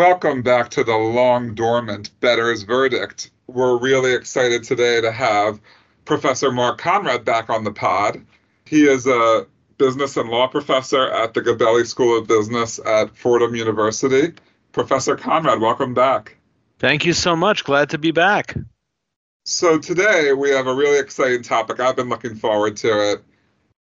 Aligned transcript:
Welcome 0.00 0.40
back 0.40 0.70
to 0.70 0.82
the 0.82 0.96
long 0.96 1.54
dormant 1.54 2.18
Better's 2.20 2.62
verdict. 2.62 3.30
We're 3.48 3.76
really 3.76 4.14
excited 4.14 4.64
today 4.64 5.02
to 5.02 5.12
have 5.12 5.60
Professor 6.06 6.50
Mark 6.50 6.78
Conrad 6.78 7.26
back 7.26 7.50
on 7.50 7.64
the 7.64 7.70
pod. 7.70 8.24
He 8.64 8.88
is 8.88 9.06
a 9.06 9.46
business 9.76 10.16
and 10.16 10.30
law 10.30 10.46
professor 10.46 11.10
at 11.10 11.34
the 11.34 11.42
Gabelli 11.42 11.86
School 11.86 12.16
of 12.16 12.26
Business 12.26 12.80
at 12.86 13.14
Fordham 13.14 13.54
University. 13.54 14.32
Professor 14.72 15.16
Conrad, 15.16 15.60
welcome 15.60 15.92
back. 15.92 16.34
Thank 16.78 17.04
you 17.04 17.12
so 17.12 17.36
much. 17.36 17.64
Glad 17.64 17.90
to 17.90 17.98
be 17.98 18.10
back. 18.10 18.56
So, 19.44 19.78
today 19.78 20.32
we 20.32 20.48
have 20.48 20.66
a 20.66 20.74
really 20.74 20.98
exciting 20.98 21.42
topic. 21.42 21.78
I've 21.78 21.96
been 21.96 22.08
looking 22.08 22.36
forward 22.36 22.78
to 22.78 23.12
it. 23.12 23.22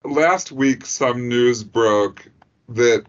Last 0.04 0.52
week, 0.52 0.86
some 0.86 1.30
news 1.30 1.64
broke 1.64 2.28
that 2.68 3.06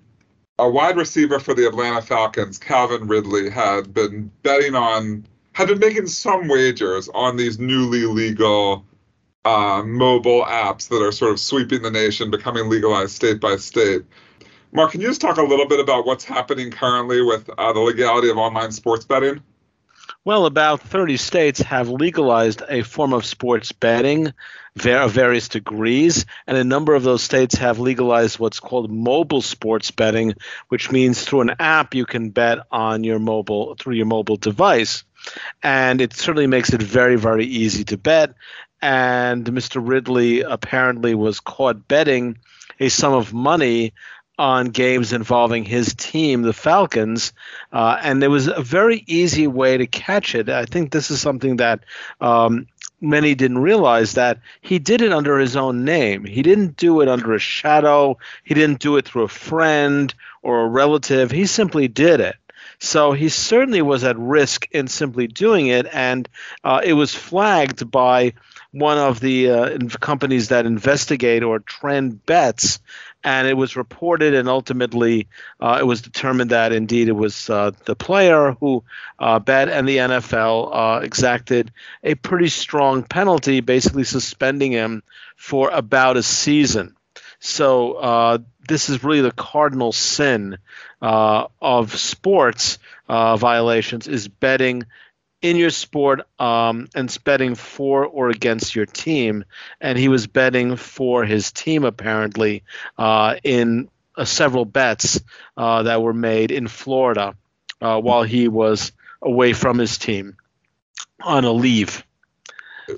a 0.60 0.69
wide 0.69 0.96
receiver 0.96 1.38
for 1.38 1.55
the 1.55 1.66
Atlanta 1.66 2.02
Falcons, 2.02 2.59
Calvin 2.59 3.09
Ridley, 3.09 3.48
had 3.48 3.95
been 3.95 4.30
betting 4.42 4.74
on, 4.74 5.27
had 5.52 5.68
been 5.68 5.78
making 5.78 6.06
some 6.06 6.48
wagers 6.48 7.09
on 7.14 7.37
these 7.37 7.59
newly 7.59 8.05
legal 8.05 8.84
uh, 9.46 9.82
mobile 9.84 10.45
apps 10.45 10.88
that 10.88 11.02
are 11.02 11.12
sort 11.12 11.32
of 11.32 11.41
sweeping 11.41 11.80
the 11.80 11.91
nation, 11.91 12.30
becoming 12.30 12.68
legalized 12.68 13.12
state 13.12 13.41
by 13.41 13.56
state. 13.56 14.02
Mark, 14.73 14.92
can 14.92 15.01
you 15.01 15.09
just 15.09 15.20
talk 15.20 15.38
a 15.38 15.42
little 15.42 15.66
bit 15.66 15.80
about 15.80 16.06
what's 16.06 16.24
happening 16.24 16.70
currently 16.70 17.23
with 17.23 17.48
uh, 17.56 17.73
the 17.73 17.80
legality 17.80 18.29
of 18.29 18.37
online 18.37 18.70
sports 18.70 19.04
betting? 19.04 19.42
Well, 20.23 20.45
about 20.45 20.83
30 20.83 21.16
states 21.16 21.60
have 21.60 21.88
legalized 21.88 22.62
a 22.69 22.83
form 22.83 23.15
of 23.15 23.24
sports 23.24 23.73
betting 23.73 24.34
of 24.84 25.12
various 25.12 25.48
degrees, 25.48 26.27
and 26.46 26.59
a 26.59 26.65
number 26.65 26.95
of 26.95 27.02
those 27.02 27.23
states 27.23 27.55
have 27.55 27.79
legalized 27.79 28.38
what's 28.38 28.60
called 28.60 28.91
mobile 28.91 29.41
sports 29.41 29.91
betting, 29.91 30.35
which 30.68 30.93
means 30.93 31.24
through 31.24 31.41
an 31.41 31.57
app 31.59 31.95
you 31.95 32.04
can 32.04 32.30
bet 32.30 32.59
on 32.71 33.02
your 33.02 33.18
mobile 33.18 33.76
through 33.76 33.95
your 33.95 34.04
mobile 34.04 34.37
device. 34.37 35.04
And 35.63 36.02
it 36.02 36.13
certainly 36.13 36.46
makes 36.46 36.74
it 36.74 36.82
very, 36.82 37.16
very 37.16 37.46
easy 37.46 37.85
to 37.85 37.96
bet. 37.96 38.35
And 38.82 39.46
Mr. 39.46 39.80
Ridley 39.82 40.43
apparently 40.43 41.15
was 41.15 41.41
caught 41.41 41.88
betting 41.88 42.37
a 42.79 42.91
sum 42.91 43.15
of 43.15 43.32
money 43.32 43.95
on 44.41 44.69
games 44.69 45.13
involving 45.13 45.66
his 45.66 45.95
team, 45.95 46.41
the 46.41 46.55
Falcons, 46.55 47.35
uh, 47.74 47.99
and 48.01 48.23
there 48.23 48.30
was 48.30 48.49
a 48.49 48.63
very 48.63 49.05
easy 49.07 49.47
way 49.47 49.77
to 49.77 49.87
catch 49.87 50.35
it. 50.35 50.49
I 50.49 50.65
think 50.65 50.91
this 50.91 51.10
is 51.10 51.21
something 51.21 51.57
that 51.57 51.80
um, 52.23 52.66
many 53.02 53.35
didn't 53.35 53.59
realize 53.59 54.15
that 54.15 54.41
he 54.63 54.79
did 54.79 55.02
it 55.02 55.13
under 55.13 55.38
his 55.38 55.57
own 55.57 55.85
name. 55.85 56.24
He 56.24 56.41
didn't 56.41 56.79
do 56.79 57.02
it 57.02 57.09
under 57.09 57.35
a 57.35 57.38
shadow. 57.38 58.16
He 58.43 58.55
didn't 58.55 58.80
do 58.80 58.97
it 58.97 59.05
through 59.05 59.24
a 59.24 59.29
friend 59.29 60.15
or 60.41 60.63
a 60.63 60.69
relative. 60.69 61.30
He 61.30 61.45
simply 61.45 61.87
did 61.87 62.21
it. 62.21 62.37
So 62.79 63.13
he 63.13 63.29
certainly 63.29 63.82
was 63.82 64.04
at 64.04 64.19
risk 64.19 64.66
in 64.71 64.88
simply 64.88 65.27
doing 65.27 65.66
it, 65.66 65.87
and 65.93 66.27
uh, 66.65 66.81
it 66.82 66.94
was 66.94 67.15
flagged 67.15 67.91
by 67.91 68.32
one 68.72 68.97
of 68.97 69.21
the 69.21 69.50
uh, 69.50 69.78
companies 70.00 70.49
that 70.49 70.65
investigate 70.65 71.43
or 71.43 71.59
trend 71.59 72.25
bets 72.25 72.78
and 73.22 73.47
it 73.47 73.54
was 73.54 73.76
reported 73.76 74.34
and 74.34 74.49
ultimately 74.49 75.28
uh, 75.60 75.78
it 75.81 75.84
was 75.84 76.00
determined 76.00 76.50
that 76.50 76.72
indeed 76.72 77.09
it 77.09 77.12
was 77.12 77.50
uh, 77.50 77.71
the 77.84 77.94
player 77.94 78.53
who 78.60 78.82
uh, 79.19 79.38
bet 79.38 79.69
and 79.69 79.88
the 79.88 79.99
NFL 79.99 80.71
uh, 80.72 81.00
exacted 81.00 81.72
a 82.03 82.15
pretty 82.15 82.48
strong 82.48 83.03
penalty, 83.03 83.60
basically 83.60 84.04
suspending 84.04 84.72
him 84.72 85.03
for 85.37 85.71
about 85.71 86.16
a 86.16 86.22
season. 86.22 86.97
So 87.41 87.94
uh, 87.94 88.38
this 88.69 88.88
is 88.88 89.04
really 89.04 89.22
the 89.22 89.32
cardinal 89.32 89.93
sin 89.93 90.59
uh, 91.03 91.47
of 91.60 91.98
sports 91.98 92.78
violations 93.08 94.06
is 94.06 94.28
betting 94.28 94.84
in 95.42 95.56
your 95.56 95.70
sport 95.70 96.20
um, 96.38 96.88
and 96.94 97.16
betting 97.24 97.54
for 97.54 98.04
or 98.04 98.28
against 98.28 98.74
your 98.74 98.86
team. 98.86 99.44
And 99.80 99.98
he 99.98 100.08
was 100.08 100.26
betting 100.26 100.76
for 100.76 101.24
his 101.24 101.52
team, 101.52 101.84
apparently, 101.84 102.62
uh, 102.98 103.36
in 103.42 103.88
uh, 104.16 104.24
several 104.24 104.64
bets 104.64 105.20
uh, 105.56 105.84
that 105.84 106.02
were 106.02 106.12
made 106.12 106.50
in 106.50 106.68
Florida 106.68 107.34
uh, 107.80 108.00
while 108.00 108.22
he 108.22 108.48
was 108.48 108.92
away 109.22 109.52
from 109.52 109.78
his 109.78 109.98
team 109.98 110.36
on 111.22 111.44
a 111.44 111.52
leave. 111.52 112.04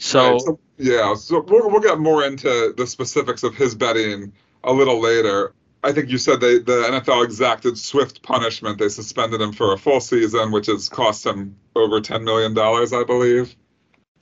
So, 0.01 0.33
right. 0.33 0.41
so 0.41 0.61
yeah, 0.79 1.15
so 1.15 1.45
we'll, 1.47 1.71
we'll 1.71 1.81
get 1.81 1.99
more 1.99 2.25
into 2.25 2.75
the 2.77 2.87
specifics 2.87 3.43
of 3.43 3.55
his 3.55 3.75
betting 3.75 4.33
a 4.65 4.73
little 4.73 5.01
later. 5.01 5.55
I 5.85 5.93
think 5.93 6.11
you 6.11 6.19
said 6.19 6.41
they, 6.41 6.59
the 6.59 6.85
NFL 6.91 7.25
exacted 7.25 7.77
swift 7.77 8.23
punishment. 8.23 8.79
They 8.79 8.89
suspended 8.89 9.41
him 9.41 9.53
for 9.53 9.73
a 9.73 9.79
full 9.79 10.01
season, 10.01 10.53
which 10.53 10.67
has 10.67 10.89
cost 10.89 11.27
him 11.27 11.57
over 11.75 12.01
$10 12.01 12.23
million, 12.23 12.57
I 12.57 13.05
believe. 13.05 13.57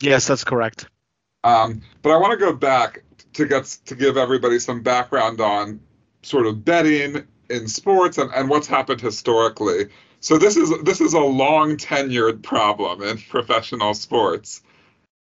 Yes, 0.00 0.26
that's 0.26 0.44
correct. 0.44 0.86
Um, 1.44 1.82
but 2.02 2.10
I 2.10 2.16
want 2.16 2.32
to 2.32 2.38
go 2.38 2.52
back 2.52 3.02
to 3.34 3.46
get 3.46 3.64
to 3.86 3.94
give 3.94 4.16
everybody 4.16 4.58
some 4.58 4.82
background 4.82 5.40
on 5.40 5.80
sort 6.22 6.46
of 6.46 6.64
betting 6.64 7.26
in 7.48 7.68
sports 7.68 8.18
and, 8.18 8.30
and 8.32 8.48
what's 8.48 8.66
happened 8.66 9.00
historically. 9.00 9.88
So 10.20 10.38
this 10.38 10.56
is 10.56 10.72
this 10.82 11.00
is 11.00 11.14
a 11.14 11.20
long 11.20 11.76
tenured 11.76 12.42
problem 12.42 13.02
in 13.02 13.18
professional 13.30 13.94
sports. 13.94 14.62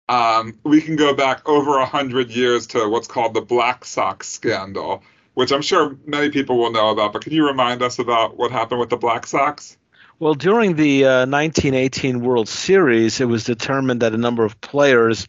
Um, 0.08 0.58
we 0.64 0.80
can 0.80 0.96
go 0.96 1.14
back 1.14 1.48
over 1.48 1.78
a 1.78 1.86
hundred 1.86 2.30
years 2.30 2.66
to 2.68 2.88
what's 2.88 3.06
called 3.06 3.32
the 3.32 3.40
Black 3.40 3.84
Sox 3.84 4.28
scandal, 4.28 5.04
which 5.40 5.52
I'm 5.52 5.62
sure 5.62 5.96
many 6.04 6.28
people 6.28 6.58
will 6.58 6.70
know 6.70 6.90
about. 6.90 7.14
But 7.14 7.22
can 7.22 7.32
you 7.32 7.46
remind 7.46 7.80
us 7.80 7.98
about 7.98 8.36
what 8.36 8.50
happened 8.50 8.78
with 8.78 8.90
the 8.90 8.98
Black 8.98 9.26
Sox? 9.26 9.78
Well, 10.18 10.34
during 10.34 10.76
the 10.76 11.06
uh, 11.06 11.26
1918 11.26 12.20
World 12.20 12.46
Series, 12.46 13.22
it 13.22 13.24
was 13.24 13.44
determined 13.44 14.02
that 14.02 14.12
a 14.12 14.18
number 14.18 14.44
of 14.44 14.60
players 14.60 15.28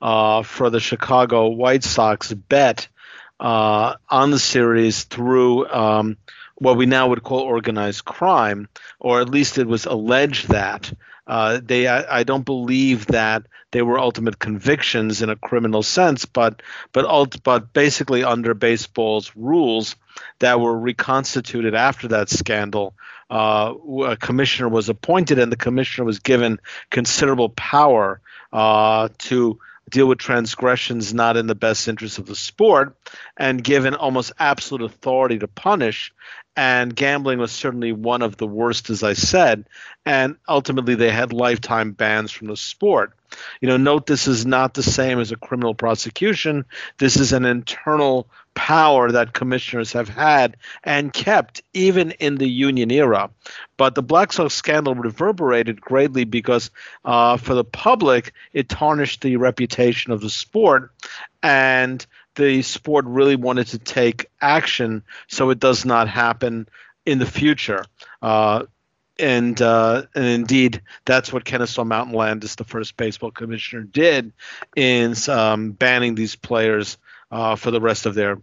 uh, 0.00 0.44
for 0.44 0.70
the 0.70 0.78
Chicago 0.78 1.48
White 1.48 1.82
Sox 1.82 2.32
bet 2.32 2.86
uh, 3.40 3.96
on 4.08 4.30
the 4.30 4.38
series 4.38 5.02
through 5.02 5.66
um, 5.66 6.18
what 6.54 6.76
we 6.76 6.86
now 6.86 7.08
would 7.08 7.24
call 7.24 7.40
organized 7.40 8.04
crime, 8.04 8.68
or 9.00 9.20
at 9.20 9.28
least 9.28 9.58
it 9.58 9.66
was 9.66 9.86
alleged 9.86 10.50
that. 10.50 10.92
Uh, 11.28 11.60
they, 11.62 11.86
I, 11.86 12.20
I, 12.20 12.22
don't 12.24 12.44
believe 12.44 13.06
that 13.08 13.42
they 13.70 13.82
were 13.82 13.98
ultimate 13.98 14.38
convictions 14.38 15.20
in 15.20 15.28
a 15.28 15.36
criminal 15.36 15.82
sense, 15.82 16.24
but 16.24 16.62
but 16.92 17.04
ult- 17.04 17.42
but 17.42 17.74
basically 17.74 18.24
under 18.24 18.54
baseball's 18.54 19.30
rules 19.36 19.94
that 20.38 20.58
were 20.58 20.76
reconstituted 20.76 21.74
after 21.74 22.08
that 22.08 22.30
scandal, 22.30 22.94
uh, 23.28 23.74
a 24.06 24.16
commissioner 24.16 24.70
was 24.70 24.88
appointed, 24.88 25.38
and 25.38 25.52
the 25.52 25.56
commissioner 25.56 26.06
was 26.06 26.20
given 26.20 26.60
considerable 26.90 27.50
power 27.50 28.22
uh, 28.50 29.10
to 29.18 29.58
deal 29.90 30.06
with 30.06 30.18
transgressions 30.18 31.14
not 31.14 31.36
in 31.36 31.46
the 31.46 31.54
best 31.54 31.88
interest 31.88 32.18
of 32.18 32.26
the 32.26 32.36
sport 32.36 32.96
and 33.36 33.62
given 33.64 33.94
almost 33.94 34.32
absolute 34.38 34.82
authority 34.82 35.38
to 35.38 35.48
punish 35.48 36.12
and 36.58 36.96
gambling 36.96 37.38
was 37.38 37.52
certainly 37.52 37.92
one 37.92 38.20
of 38.20 38.36
the 38.36 38.46
worst 38.46 38.90
as 38.90 39.04
i 39.04 39.12
said 39.12 39.64
and 40.04 40.36
ultimately 40.48 40.96
they 40.96 41.10
had 41.10 41.32
lifetime 41.32 41.92
bans 41.92 42.32
from 42.32 42.48
the 42.48 42.56
sport 42.56 43.12
you 43.60 43.68
know 43.68 43.76
note 43.76 44.06
this 44.06 44.26
is 44.26 44.44
not 44.44 44.74
the 44.74 44.82
same 44.82 45.20
as 45.20 45.30
a 45.30 45.36
criminal 45.36 45.72
prosecution 45.72 46.64
this 46.98 47.16
is 47.16 47.32
an 47.32 47.44
internal 47.44 48.28
power 48.58 49.12
that 49.12 49.34
commissioners 49.34 49.92
have 49.92 50.08
had 50.08 50.56
and 50.82 51.12
kept 51.12 51.62
even 51.74 52.10
in 52.10 52.38
the 52.38 52.48
union 52.48 52.90
era. 52.90 53.30
But 53.76 53.94
the 53.94 54.02
Black 54.02 54.32
Sox 54.32 54.52
scandal 54.52 54.96
reverberated 54.96 55.80
greatly 55.80 56.24
because 56.24 56.72
uh, 57.04 57.36
for 57.36 57.54
the 57.54 57.62
public, 57.62 58.32
it 58.52 58.68
tarnished 58.68 59.20
the 59.20 59.36
reputation 59.36 60.10
of 60.10 60.20
the 60.22 60.28
sport. 60.28 60.90
And 61.40 62.04
the 62.38 62.62
sport 62.62 63.04
really 63.04 63.36
wanted 63.36 63.66
to 63.66 63.78
take 63.78 64.30
action 64.40 65.02
so 65.26 65.50
it 65.50 65.58
does 65.58 65.84
not 65.84 66.08
happen 66.08 66.66
in 67.04 67.18
the 67.18 67.26
future. 67.26 67.84
Uh, 68.22 68.64
and 69.18 69.60
uh, 69.60 70.04
and 70.14 70.24
indeed, 70.24 70.80
that's 71.04 71.32
what 71.32 71.44
Kennesaw 71.44 71.84
Mountain 71.84 72.14
Landis, 72.14 72.54
the 72.54 72.64
first 72.64 72.96
baseball 72.96 73.32
commissioner, 73.32 73.82
did 73.82 74.32
in 74.76 75.14
um, 75.28 75.72
banning 75.72 76.14
these 76.14 76.36
players 76.36 76.98
uh, 77.32 77.56
for 77.56 77.72
the 77.72 77.80
rest 77.80 78.06
of 78.06 78.14
their 78.14 78.38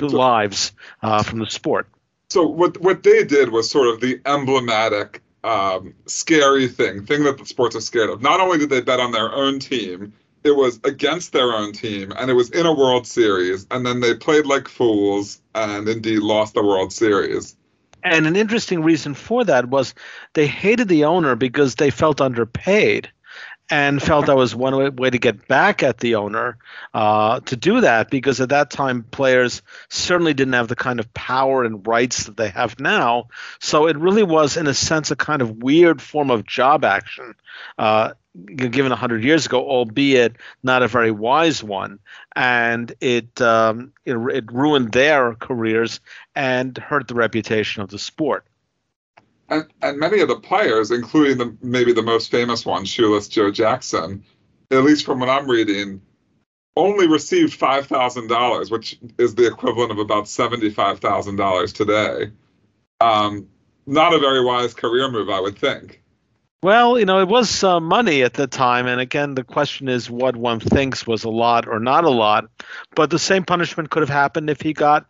lives 0.00 0.72
uh, 1.02 1.22
from 1.24 1.40
the 1.40 1.46
sport. 1.46 1.88
So 2.30 2.46
what 2.46 2.80
what 2.80 3.02
they 3.02 3.24
did 3.24 3.50
was 3.50 3.68
sort 3.68 3.88
of 3.88 4.00
the 4.00 4.20
emblematic, 4.24 5.20
um, 5.42 5.94
scary 6.06 6.68
thing, 6.68 7.04
thing 7.04 7.24
that 7.24 7.38
the 7.38 7.44
sports 7.44 7.74
are 7.74 7.80
scared 7.80 8.08
of. 8.08 8.22
Not 8.22 8.38
only 8.40 8.58
did 8.58 8.70
they 8.70 8.80
bet 8.82 9.00
on 9.00 9.10
their 9.10 9.32
own 9.32 9.58
team, 9.58 10.12
it 10.44 10.56
was 10.56 10.80
against 10.84 11.32
their 11.32 11.52
own 11.52 11.72
team, 11.72 12.12
and 12.16 12.30
it 12.30 12.34
was 12.34 12.50
in 12.50 12.66
a 12.66 12.72
World 12.72 13.06
Series, 13.06 13.66
and 13.70 13.86
then 13.86 14.00
they 14.00 14.14
played 14.14 14.46
like 14.46 14.68
fools 14.68 15.40
and 15.54 15.88
indeed 15.88 16.20
lost 16.20 16.54
the 16.54 16.62
World 16.62 16.92
Series. 16.92 17.56
And 18.04 18.26
an 18.26 18.34
interesting 18.34 18.82
reason 18.82 19.14
for 19.14 19.44
that 19.44 19.68
was 19.68 19.94
they 20.34 20.46
hated 20.46 20.88
the 20.88 21.04
owner 21.04 21.36
because 21.36 21.76
they 21.76 21.90
felt 21.90 22.20
underpaid 22.20 23.10
and 23.70 24.02
felt 24.02 24.26
that 24.26 24.36
was 24.36 24.54
one 24.54 24.94
way, 24.96 25.10
to 25.10 25.18
get 25.18 25.48
back 25.48 25.82
at 25.82 25.98
the 25.98 26.16
owner 26.16 26.58
uh, 26.92 27.40
to 27.40 27.56
do 27.56 27.80
that 27.80 28.10
because 28.10 28.40
at 28.40 28.50
that 28.50 28.70
time 28.70 29.02
players 29.02 29.62
certainly 29.88 30.34
didn't 30.34 30.52
have 30.52 30.68
the 30.68 30.76
kind 30.76 31.00
of 31.00 31.14
power 31.14 31.64
and 31.64 31.86
rights 31.86 32.24
that 32.24 32.36
they 32.36 32.50
have 32.50 32.78
now. 32.78 33.28
So 33.60 33.86
it 33.86 33.96
really 33.96 34.24
was, 34.24 34.58
in 34.58 34.66
a 34.66 34.74
sense, 34.74 35.10
a 35.10 35.16
kind 35.16 35.40
of 35.40 35.62
weird 35.62 36.02
form 36.02 36.30
of 36.30 36.44
job 36.44 36.84
action. 36.84 37.34
Uh, 37.78 38.12
given 38.46 38.90
100 38.90 39.24
years 39.24 39.46
ago, 39.46 39.60
albeit 39.68 40.36
not 40.62 40.82
a 40.82 40.88
very 40.88 41.10
wise 41.10 41.62
one. 41.62 41.98
And 42.34 42.92
it, 43.00 43.40
um, 43.40 43.92
it, 44.04 44.16
it 44.16 44.52
ruined 44.52 44.92
their 44.92 45.34
careers 45.34 46.00
and 46.34 46.76
hurt 46.78 47.08
the 47.08 47.14
reputation 47.14 47.82
of 47.82 47.90
the 47.90 47.98
sport. 47.98 48.46
And, 49.48 49.66
and 49.82 49.98
many 49.98 50.20
of 50.20 50.28
the 50.28 50.40
players, 50.40 50.90
including 50.90 51.38
the, 51.38 51.56
maybe 51.62 51.92
the 51.92 52.02
most 52.02 52.30
famous 52.30 52.64
one, 52.64 52.84
Shoeless 52.84 53.28
Joe 53.28 53.50
Jackson, 53.50 54.24
at 54.70 54.82
least 54.82 55.04
from 55.04 55.20
what 55.20 55.28
I'm 55.28 55.50
reading, 55.50 56.00
only 56.76 57.06
received 57.06 57.58
$5,000, 57.58 58.70
which 58.70 58.98
is 59.18 59.34
the 59.34 59.46
equivalent 59.46 59.90
of 59.90 59.98
about 59.98 60.24
$75,000 60.24 61.72
today. 61.74 62.32
Um, 63.00 63.48
not 63.86 64.14
a 64.14 64.18
very 64.18 64.42
wise 64.42 64.74
career 64.74 65.10
move, 65.10 65.28
I 65.28 65.40
would 65.40 65.58
think. 65.58 66.01
Well, 66.62 66.96
you 66.96 67.06
know, 67.06 67.18
it 67.18 67.26
was 67.26 67.64
uh, 67.64 67.80
money 67.80 68.22
at 68.22 68.34
the 68.34 68.46
time, 68.46 68.86
and 68.86 69.00
again, 69.00 69.34
the 69.34 69.42
question 69.42 69.88
is 69.88 70.08
what 70.08 70.36
one 70.36 70.60
thinks 70.60 71.04
was 71.04 71.24
a 71.24 71.30
lot 71.30 71.66
or 71.66 71.80
not 71.80 72.04
a 72.04 72.10
lot. 72.10 72.44
But 72.94 73.10
the 73.10 73.18
same 73.18 73.44
punishment 73.44 73.90
could 73.90 74.02
have 74.02 74.08
happened 74.08 74.48
if 74.48 74.60
he 74.60 74.72
got 74.72 75.06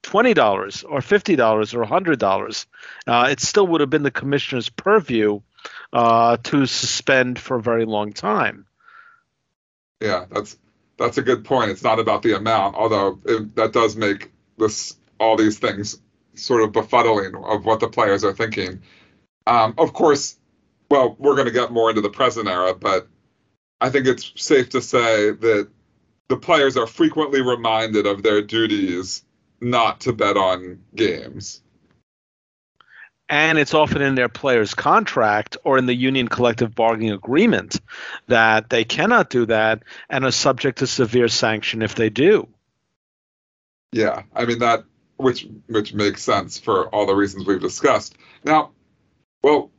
twenty 0.00 0.32
dollars 0.32 0.82
or 0.82 1.02
fifty 1.02 1.36
dollars 1.36 1.74
or 1.74 1.84
hundred 1.84 2.18
dollars. 2.18 2.66
Uh, 3.06 3.28
it 3.30 3.40
still 3.40 3.66
would 3.66 3.82
have 3.82 3.90
been 3.90 4.02
the 4.02 4.10
commissioner's 4.10 4.70
purview 4.70 5.40
uh, 5.92 6.38
to 6.44 6.64
suspend 6.64 7.38
for 7.38 7.58
a 7.58 7.62
very 7.62 7.84
long 7.84 8.14
time. 8.14 8.64
Yeah, 10.00 10.24
that's 10.30 10.56
that's 10.96 11.18
a 11.18 11.22
good 11.22 11.44
point. 11.44 11.70
It's 11.70 11.82
not 11.82 11.98
about 11.98 12.22
the 12.22 12.34
amount, 12.34 12.76
although 12.76 13.20
it, 13.26 13.56
that 13.56 13.74
does 13.74 13.94
make 13.94 14.32
this 14.56 14.96
all 15.20 15.36
these 15.36 15.58
things 15.58 16.00
sort 16.34 16.62
of 16.62 16.72
befuddling 16.72 17.34
of 17.44 17.66
what 17.66 17.80
the 17.80 17.88
players 17.88 18.24
are 18.24 18.32
thinking. 18.32 18.80
Um, 19.46 19.74
of 19.76 19.92
course, 19.92 20.38
well, 20.92 21.16
we're 21.18 21.36
going 21.36 21.46
to 21.46 21.52
get 21.52 21.72
more 21.72 21.88
into 21.88 22.02
the 22.02 22.10
present 22.10 22.46
era, 22.46 22.74
but 22.74 23.08
I 23.80 23.88
think 23.88 24.06
it's 24.06 24.30
safe 24.36 24.68
to 24.70 24.82
say 24.82 25.30
that 25.30 25.70
the 26.28 26.36
players 26.36 26.76
are 26.76 26.86
frequently 26.86 27.40
reminded 27.40 28.04
of 28.06 28.22
their 28.22 28.42
duties 28.42 29.24
not 29.58 30.00
to 30.00 30.12
bet 30.12 30.36
on 30.36 30.80
games. 30.94 31.62
And 33.30 33.56
it's 33.56 33.72
often 33.72 34.02
in 34.02 34.16
their 34.16 34.28
player's 34.28 34.74
contract 34.74 35.56
or 35.64 35.78
in 35.78 35.86
the 35.86 35.94
union 35.94 36.28
collective 36.28 36.74
bargaining 36.74 37.12
agreement 37.12 37.80
that 38.26 38.68
they 38.68 38.84
cannot 38.84 39.30
do 39.30 39.46
that 39.46 39.84
and 40.10 40.26
are 40.26 40.30
subject 40.30 40.80
to 40.80 40.86
severe 40.86 41.28
sanction 41.28 41.80
if 41.80 41.94
they 41.94 42.10
do. 42.10 42.46
Yeah, 43.92 44.24
I 44.34 44.44
mean 44.44 44.58
that 44.58 44.84
which 45.16 45.46
which 45.68 45.94
makes 45.94 46.22
sense 46.22 46.58
for 46.58 46.88
all 46.88 47.06
the 47.06 47.14
reasons 47.14 47.46
we've 47.46 47.62
discussed. 47.62 48.14
Now, 48.44 48.72
well, 49.42 49.71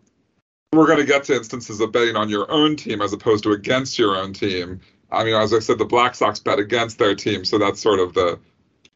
we're 0.74 0.88
going 0.88 1.00
to 1.00 1.06
get 1.06 1.24
to 1.25 1.36
instances 1.36 1.80
of 1.80 1.92
betting 1.92 2.16
on 2.16 2.30
your 2.30 2.50
own 2.52 2.75
team 2.75 3.02
as 3.02 3.14
opposed 3.14 3.44
to 3.44 3.52
against 3.52 3.98
your 4.00 4.16
own 4.16 4.34
team. 4.34 4.81
I 5.12 5.24
mean, 5.24 5.36
as 5.36 5.54
I 5.54 5.60
said, 5.60 5.78
the 5.78 5.86
Black 5.86 6.16
Sox 6.16 6.40
bet 6.40 6.60
against 6.60 6.98
their 6.98 7.16
team, 7.16 7.46
so 7.46 7.58
that's 7.58 7.80
sort 7.80 8.00
of 8.00 8.14
the 8.14 8.40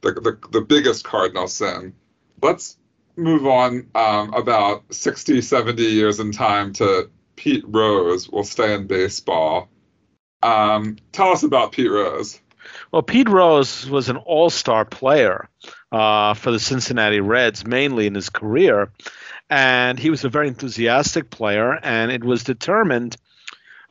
the 0.02 0.14
the, 0.14 0.38
the 0.52 0.62
biggest 0.62 1.04
cardinal 1.04 1.48
sin. 1.48 1.94
Let's 2.42 2.78
move 3.16 3.48
on 3.48 3.88
um, 3.96 4.34
about 4.34 4.94
60, 4.94 5.42
70 5.42 5.84
years 5.84 6.20
in 6.20 6.32
time 6.32 6.74
to 6.74 7.10
Pete 7.36 7.66
Rose. 7.68 8.30
We'll 8.30 8.44
stay 8.44 8.74
in 8.74 8.88
baseball. 8.88 9.70
Um, 10.44 10.98
tell 11.12 11.32
us 11.32 11.44
about 11.44 11.72
Pete 11.72 11.90
Rose. 11.90 12.40
Well, 12.92 13.02
Pete 13.02 13.30
Rose 13.30 13.90
was 13.90 14.10
an 14.10 14.18
all-star 14.18 14.86
player 14.86 15.50
uh, 15.92 16.34
for 16.34 16.52
the 16.52 16.60
Cincinnati 16.60 17.22
Reds, 17.22 17.66
mainly 17.66 18.08
in 18.08 18.16
his 18.16 18.30
career 18.30 18.92
and 19.50 19.98
he 20.00 20.10
was 20.10 20.24
a 20.24 20.30
very 20.30 20.48
enthusiastic 20.48 21.30
player, 21.30 21.74
and 21.74 22.12
it 22.12 22.24
was 22.24 22.44
determined 22.44 23.18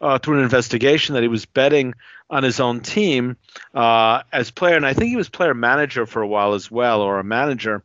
uh, 0.01 0.19
through 0.19 0.39
an 0.39 0.45
investigation 0.45 1.15
that 1.15 1.23
he 1.23 1.29
was 1.29 1.47
betting 1.47 1.95
on 2.29 2.43
his 2.43 2.61
own 2.61 2.81
team 2.81 3.37
uh, 3.75 4.23
as 4.33 4.51
player, 4.51 4.77
and 4.77 4.87
I 4.87 4.93
think 4.93 5.11
he 5.11 5.17
was 5.17 5.29
player 5.29 5.55
manager 5.55 6.07
for 6.07 6.23
a 6.23 6.29
while 6.29 6.55
as 6.55 6.71
well, 6.71 7.01
or 7.01 7.19
a 7.19 7.25
manager 7.25 7.83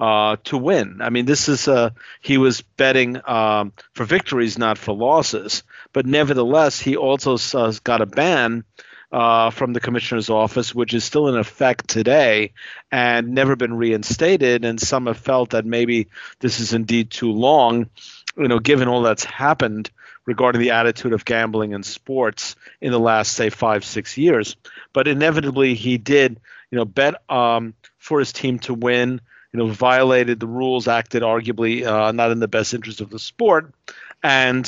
uh, 0.00 0.36
to 0.44 0.56
win. 0.56 1.00
I 1.00 1.10
mean, 1.10 1.26
this 1.26 1.48
is 1.48 1.68
a 1.68 1.94
he 2.20 2.38
was 2.38 2.62
betting 2.62 3.20
um, 3.28 3.72
for 3.92 4.04
victories, 4.04 4.58
not 4.58 4.78
for 4.78 4.94
losses. 4.94 5.62
But 5.92 6.06
nevertheless, 6.06 6.80
he 6.80 6.96
also 6.96 7.36
uh, 7.54 7.72
got 7.84 8.00
a 8.00 8.06
ban 8.06 8.64
uh, 9.12 9.50
from 9.50 9.74
the 9.74 9.80
commissioner's 9.80 10.30
office, 10.30 10.74
which 10.74 10.94
is 10.94 11.04
still 11.04 11.28
in 11.28 11.36
effect 11.36 11.88
today 11.88 12.52
and 12.90 13.28
never 13.28 13.56
been 13.56 13.74
reinstated. 13.74 14.64
And 14.64 14.80
some 14.80 15.06
have 15.06 15.18
felt 15.18 15.50
that 15.50 15.66
maybe 15.66 16.08
this 16.40 16.60
is 16.60 16.72
indeed 16.72 17.10
too 17.10 17.30
long, 17.30 17.90
you 18.36 18.48
know, 18.48 18.58
given 18.58 18.88
all 18.88 19.02
that's 19.02 19.24
happened 19.24 19.90
regarding 20.24 20.60
the 20.60 20.70
attitude 20.70 21.12
of 21.12 21.24
gambling 21.24 21.72
in 21.72 21.82
sports 21.82 22.56
in 22.80 22.90
the 22.90 22.98
last, 22.98 23.34
say, 23.34 23.50
five, 23.50 23.84
six 23.84 24.16
years. 24.16 24.56
But 24.94 25.08
inevitably, 25.08 25.74
he 25.74 25.98
did, 25.98 26.40
you 26.70 26.78
know, 26.78 26.86
bet 26.86 27.28
um, 27.30 27.74
for 27.98 28.18
his 28.18 28.32
team 28.32 28.58
to 28.60 28.74
win. 28.74 29.20
You 29.52 29.58
know, 29.58 29.66
violated 29.66 30.40
the 30.40 30.46
rules, 30.46 30.88
acted 30.88 31.22
arguably 31.22 31.84
uh, 31.84 32.12
not 32.12 32.30
in 32.30 32.40
the 32.40 32.48
best 32.48 32.72
interest 32.72 33.02
of 33.02 33.10
the 33.10 33.18
sport, 33.18 33.74
and 34.22 34.66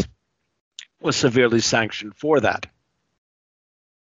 was 1.00 1.16
severely 1.16 1.60
sanctioned 1.60 2.14
for 2.16 2.40
that 2.40 2.66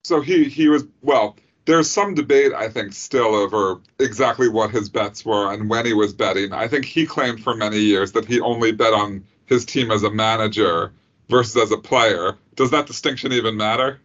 so 0.06 0.22
he 0.22 0.46
he 0.46 0.68
was 0.68 0.86
well 1.02 1.36
there's 1.66 1.90
some 1.90 2.14
debate 2.14 2.54
i 2.54 2.70
think 2.70 2.94
still 2.94 3.34
over 3.34 3.80
exactly 4.00 4.48
what 4.48 4.70
his 4.70 4.88
bets 4.88 5.26
were 5.26 5.52
and 5.52 5.70
when 5.70 5.86
he 5.86 5.94
was 5.94 6.14
betting. 6.14 6.54
I 6.54 6.68
think 6.68 6.86
he 6.86 7.06
claimed 7.06 7.44
for 7.44 7.56
many 7.56 7.80
years 7.80 8.12
that 8.12 8.26
he 8.26 8.40
only 8.40 8.72
bet 8.72 8.94
on 8.94 9.26
his 9.48 9.66
team 9.66 9.92
as 9.92 10.04
a 10.04 10.12
manager 10.12 10.92
versus 11.30 11.56
as 11.58 11.72
a 11.72 11.78
player. 11.78 12.38
Does 12.56 12.72
that 12.72 12.88
distinction 12.88 13.32
even 13.32 13.58
matter 13.58 14.00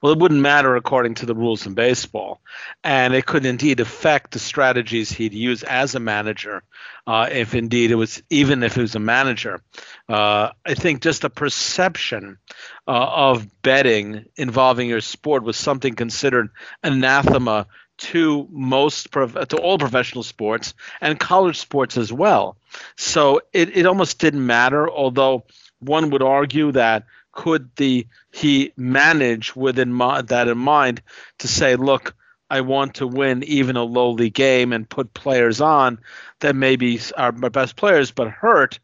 well, 0.00 0.12
it 0.12 0.18
wouldn't 0.18 0.40
matter 0.40 0.76
according 0.76 1.14
to 1.16 1.26
the 1.26 1.34
rules 1.34 1.66
in 1.66 1.74
baseball, 1.74 2.40
and 2.84 3.14
it 3.14 3.26
could 3.26 3.44
indeed 3.44 3.80
affect 3.80 4.32
the 4.32 4.38
strategies 4.38 5.10
he'd 5.10 5.34
use 5.34 5.62
as 5.62 5.94
a 5.94 6.00
manager, 6.00 6.62
uh, 7.06 7.28
if 7.30 7.54
indeed 7.54 7.90
it 7.90 7.96
was 7.96 8.22
even 8.30 8.62
if 8.62 8.76
it 8.76 8.82
was 8.82 8.94
a 8.94 9.00
manager. 9.00 9.60
Uh, 10.08 10.50
I 10.64 10.74
think 10.74 11.02
just 11.02 11.24
a 11.24 11.30
perception 11.30 12.38
uh, 12.86 12.90
of 12.90 13.62
betting 13.62 14.26
involving 14.36 14.88
your 14.88 15.00
sport 15.00 15.42
was 15.42 15.56
something 15.56 15.94
considered 15.94 16.50
anathema 16.82 17.66
to 17.98 18.46
most 18.50 19.10
to 19.12 19.56
all 19.56 19.78
professional 19.78 20.22
sports 20.22 20.74
and 21.00 21.18
college 21.18 21.58
sports 21.58 21.96
as 21.96 22.12
well. 22.12 22.56
So 22.96 23.40
it, 23.52 23.76
it 23.76 23.86
almost 23.86 24.20
didn't 24.20 24.46
matter, 24.46 24.88
although 24.88 25.44
one 25.80 26.10
would 26.10 26.22
argue 26.22 26.72
that 26.72 27.04
could 27.38 27.70
the 27.76 28.04
he 28.32 28.72
manage 28.76 29.54
within 29.54 29.92
my, 29.92 30.22
that 30.22 30.48
in 30.48 30.58
mind 30.58 31.00
to 31.38 31.46
say, 31.46 31.76
look, 31.76 32.16
I 32.50 32.62
want 32.62 32.96
to 32.96 33.06
win 33.06 33.44
even 33.44 33.76
a 33.76 33.84
lowly 33.84 34.28
game 34.28 34.72
and 34.72 34.88
put 34.88 35.14
players 35.14 35.60
on 35.60 36.00
that 36.40 36.56
maybe 36.56 37.00
are 37.16 37.30
my 37.30 37.48
best 37.48 37.76
players 37.76 38.10
but 38.10 38.28
hurt, 38.28 38.80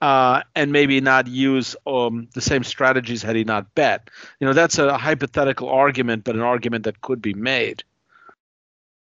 uh, 0.00 0.42
and 0.54 0.70
maybe 0.70 1.00
not 1.00 1.26
use 1.26 1.74
um, 1.88 2.28
the 2.34 2.40
same 2.40 2.62
strategies 2.62 3.20
had 3.20 3.34
he 3.34 3.42
not 3.42 3.74
bet. 3.74 4.10
You 4.38 4.46
know, 4.46 4.52
that's 4.52 4.78
a 4.78 4.96
hypothetical 4.96 5.68
argument, 5.68 6.22
but 6.22 6.36
an 6.36 6.42
argument 6.42 6.84
that 6.84 7.00
could 7.00 7.20
be 7.20 7.34
made. 7.34 7.82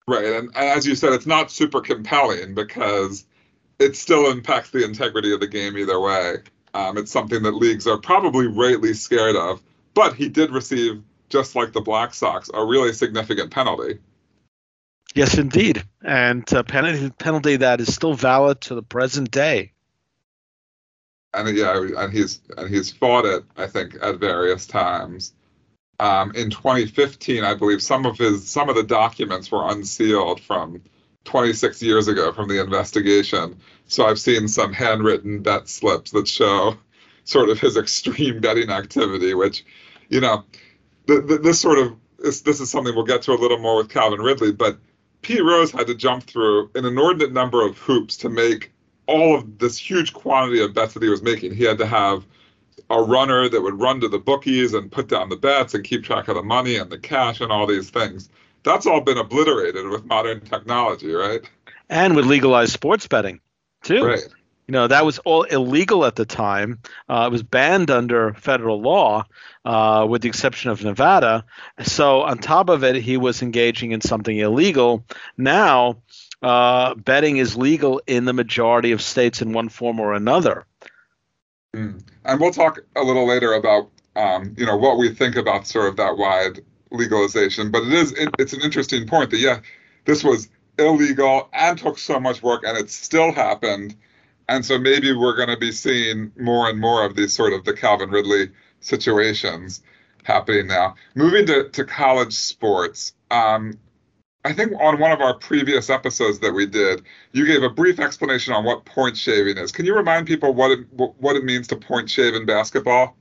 Right, 0.09 0.25
and, 0.25 0.51
and 0.57 0.69
as 0.77 0.89
you 0.89 0.97
said, 0.97 1.13
it's 1.13 1.27
not 1.27 1.53
super 1.53 1.81
compelling 1.81 2.57
because 2.57 3.27
it 3.79 3.95
still 3.95 4.29
impacts 4.29 4.71
the 4.71 4.85
integrity 4.85 5.33
of 5.33 5.39
the 5.39 5.47
game 5.47 5.79
either 5.79 6.01
way. 6.01 6.39
Um, 6.75 6.97
it's 6.97 7.13
something 7.13 7.43
that 7.43 7.53
leagues 7.53 7.87
are 7.87 7.99
probably 7.99 8.47
rightly 8.47 8.95
scared 8.95 9.37
of. 9.37 9.63
But 9.95 10.15
he 10.15 10.29
did 10.29 10.51
receive, 10.51 11.03
just 11.29 11.55
like 11.55 11.73
the 11.73 11.81
Black 11.81 12.15
Sox, 12.15 12.51
a 12.53 12.65
really 12.65 12.93
significant 12.93 13.51
penalty. 13.51 13.99
Yes, 15.15 15.37
indeed, 15.37 15.83
and 16.03 16.51
a 16.53 16.65
penalty 16.65 17.11
penalty 17.11 17.57
that 17.57 17.81
is 17.81 17.95
still 17.95 18.15
valid 18.15 18.63
to 18.63 18.75
the 18.75 18.83
present 18.83 19.31
day. 19.31 19.73
And 21.35 21.55
yeah, 21.57 21.87
and 21.99 22.13
he's 22.13 22.41
and 22.57 22.69
he's 22.69 22.91
fought 22.91 23.27
it, 23.27 23.45
I 23.57 23.67
think, 23.67 23.97
at 24.01 24.19
various 24.19 24.67
times. 24.67 25.35
Um, 26.01 26.33
in 26.35 26.51
2015, 26.51 27.45
I 27.45 27.55
believe 27.55 27.83
some 27.83 28.07
of 28.07 28.17
his 28.17 28.49
some 28.49 28.71
of 28.71 28.77
the 28.77 28.83
documents 28.83 29.51
were 29.51 29.69
unsealed 29.71 30.41
from 30.41 30.83
26 31.25 31.83
years 31.83 32.09
ago 32.09 32.33
from 32.33 32.49
the 32.49 32.61
investigation. 32.61 33.59
So 33.93 34.07
I've 34.07 34.19
seen 34.19 34.49
some 34.49 34.73
handwritten 34.73 35.43
bet 35.43 35.69
slips 35.69 36.13
that 36.13 36.27
show 36.27 36.79
sort 37.25 37.51
of 37.51 37.61
his 37.61 37.77
extreme 37.77 38.41
betting 38.41 38.71
activity, 38.71 39.35
which, 39.35 39.67
you 40.09 40.23
know, 40.23 40.45
th- 41.07 41.27
th- 41.27 41.43
this 41.43 41.61
sort 41.61 41.79
of 41.79 41.95
is, 42.21 42.41
this 42.41 42.59
is 42.61 42.71
something 42.71 42.95
we'll 42.95 43.05
get 43.05 43.21
to 43.23 43.33
a 43.33 43.35
little 43.35 43.59
more 43.59 43.77
with 43.77 43.91
Calvin 43.91 44.21
Ridley, 44.21 44.51
but 44.51 44.79
Pete 45.21 45.45
Rose 45.45 45.71
had 45.71 45.89
to 45.89 45.95
jump 45.95 46.25
through 46.25 46.71
an 46.75 46.87
inordinate 46.87 47.35
number 47.35 47.67
of 47.67 47.77
hoops 47.77 48.17
to 48.19 48.31
make 48.31 48.73
all 49.07 49.37
of 49.37 49.59
this 49.59 49.77
huge 49.77 50.15
quantity 50.15 50.63
of 50.63 50.73
bets 50.73 50.95
that 50.95 51.03
he 51.03 51.11
was 51.11 51.23
making. 51.23 51.55
He 51.55 51.65
had 51.65 51.77
to 51.77 51.87
have 51.87 52.25
a 52.89 53.03
runner 53.03 53.47
that 53.51 53.61
would 53.61 53.79
run 53.79 54.01
to 54.01 54.09
the 54.09 54.19
bookies 54.19 54.73
and 54.73 54.91
put 54.91 55.09
down 55.09 55.29
the 55.29 55.37
bets 55.37 55.75
and 55.75 55.85
keep 55.85 56.03
track 56.03 56.29
of 56.29 56.37
the 56.37 56.43
money 56.43 56.77
and 56.77 56.91
the 56.91 56.99
cash 56.99 57.43
and 57.43 57.53
all 57.53 57.67
these 57.67 57.91
things. 57.91 58.31
That's 58.63 58.87
all 58.87 59.03
been 59.03 59.19
obliterated 59.19 59.87
with 59.91 60.07
modern 60.07 60.41
technology, 60.41 61.13
right? 61.13 61.43
And 61.91 62.17
with 62.17 62.25
legalized 62.25 62.73
sports 62.73 63.07
betting, 63.07 63.41
too. 63.83 64.05
Right. 64.05 64.27
You 64.69 64.73
know, 64.73 64.87
that 64.87 65.05
was 65.05 65.19
all 65.19 65.43
illegal 65.43 66.05
at 66.05 66.17
the 66.17 66.25
time. 66.25 66.79
Uh, 67.09 67.25
it 67.27 67.33
was 67.33 67.43
banned 67.43 67.91
under 67.91 68.33
federal 68.35 68.81
law, 68.81 69.25
uh, 69.65 70.07
with 70.09 70.23
the 70.23 70.29
exception 70.29 70.71
of 70.71 70.83
Nevada. 70.85 71.45
So, 71.83 72.23
on 72.23 72.39
top 72.39 72.69
of 72.69 72.85
it, 72.85 72.95
he 72.97 73.17
was 73.17 73.43
engaging 73.43 73.91
in 73.91 74.01
something 74.01 74.37
illegal. 74.37 75.05
Now, 75.37 75.99
uh, 76.43 76.95
betting 76.95 77.39
is 77.39 77.57
legal 77.57 78.01
in 78.07 78.25
the 78.25 78.33
majority 78.33 78.93
of 78.93 79.03
states 79.03 79.43
in 79.43 79.53
one 79.53 79.69
form 79.69 79.99
or 80.01 80.15
another. 80.15 80.65
Mm. 81.75 82.03
And 82.25 82.41
we'll 82.41 82.53
talk 82.53 82.79
a 82.97 83.03
little 83.03 83.27
later 83.27 83.55
about, 83.55 83.91
um, 84.15 84.55
you 84.57 84.65
know, 84.65 84.77
what 84.77 84.97
we 84.97 85.13
think 85.13 85.37
about 85.37 85.67
sort 85.67 85.89
of 85.89 85.97
that 85.97 86.17
wide 86.17 86.61
legalization. 86.91 87.71
But 87.71 87.83
it 87.83 87.93
is, 87.93 88.13
it, 88.13 88.31
it's 88.39 88.53
an 88.53 88.61
interesting 88.61 89.07
point 89.07 89.31
that, 89.31 89.39
yeah, 89.39 89.61
this 90.05 90.23
was 90.23 90.49
illegal 90.87 91.49
and 91.53 91.79
took 91.79 91.99
so 91.99 92.21
much 92.21 92.43
work 92.43 92.63
and 92.65 92.77
it 92.77 92.91
still 92.91 93.33
happened 93.33 93.97
and 94.49 94.65
so 94.65 94.79
maybe 94.79 95.15
we're 95.15 95.37
going 95.37 95.49
to 95.49 95.57
be 95.57 95.73
seeing 95.73 96.33
more 96.39 96.69
and 96.69 96.79
more 96.79 97.05
of 97.05 97.17
these 97.17 97.33
sort 97.33 97.53
of 97.53 97.65
the 97.65 97.73
Calvin 97.73 98.11
Ridley 98.11 98.51
situations 98.81 99.83
happening 100.25 100.67
now. 100.67 100.95
Moving 101.15 101.47
to, 101.47 101.69
to 101.71 101.85
college 101.85 102.35
sports, 102.35 103.15
um, 103.31 103.79
I 104.45 104.53
think 104.53 104.73
on 104.81 104.99
one 104.99 105.13
of 105.13 105.21
our 105.21 105.35
previous 105.35 105.89
episodes 105.89 106.41
that 106.41 106.53
we 106.53 106.67
did, 106.67 107.03
you 107.33 107.47
gave 107.47 107.63
a 107.63 107.71
brief 107.71 108.01
explanation 108.01 108.53
on 108.53 108.65
what 108.65 108.85
point 108.85 109.17
shaving 109.17 109.57
is. 109.57 109.71
Can 109.71 109.87
you 109.87 109.95
remind 109.95 110.27
people 110.27 110.53
what 110.53 110.73
it 110.73 110.81
what 110.93 111.37
it 111.37 111.45
means 111.45 111.69
to 111.69 111.77
point 111.77 112.11
shave 112.11 112.35
in 112.35 112.45
basketball? 112.45 113.17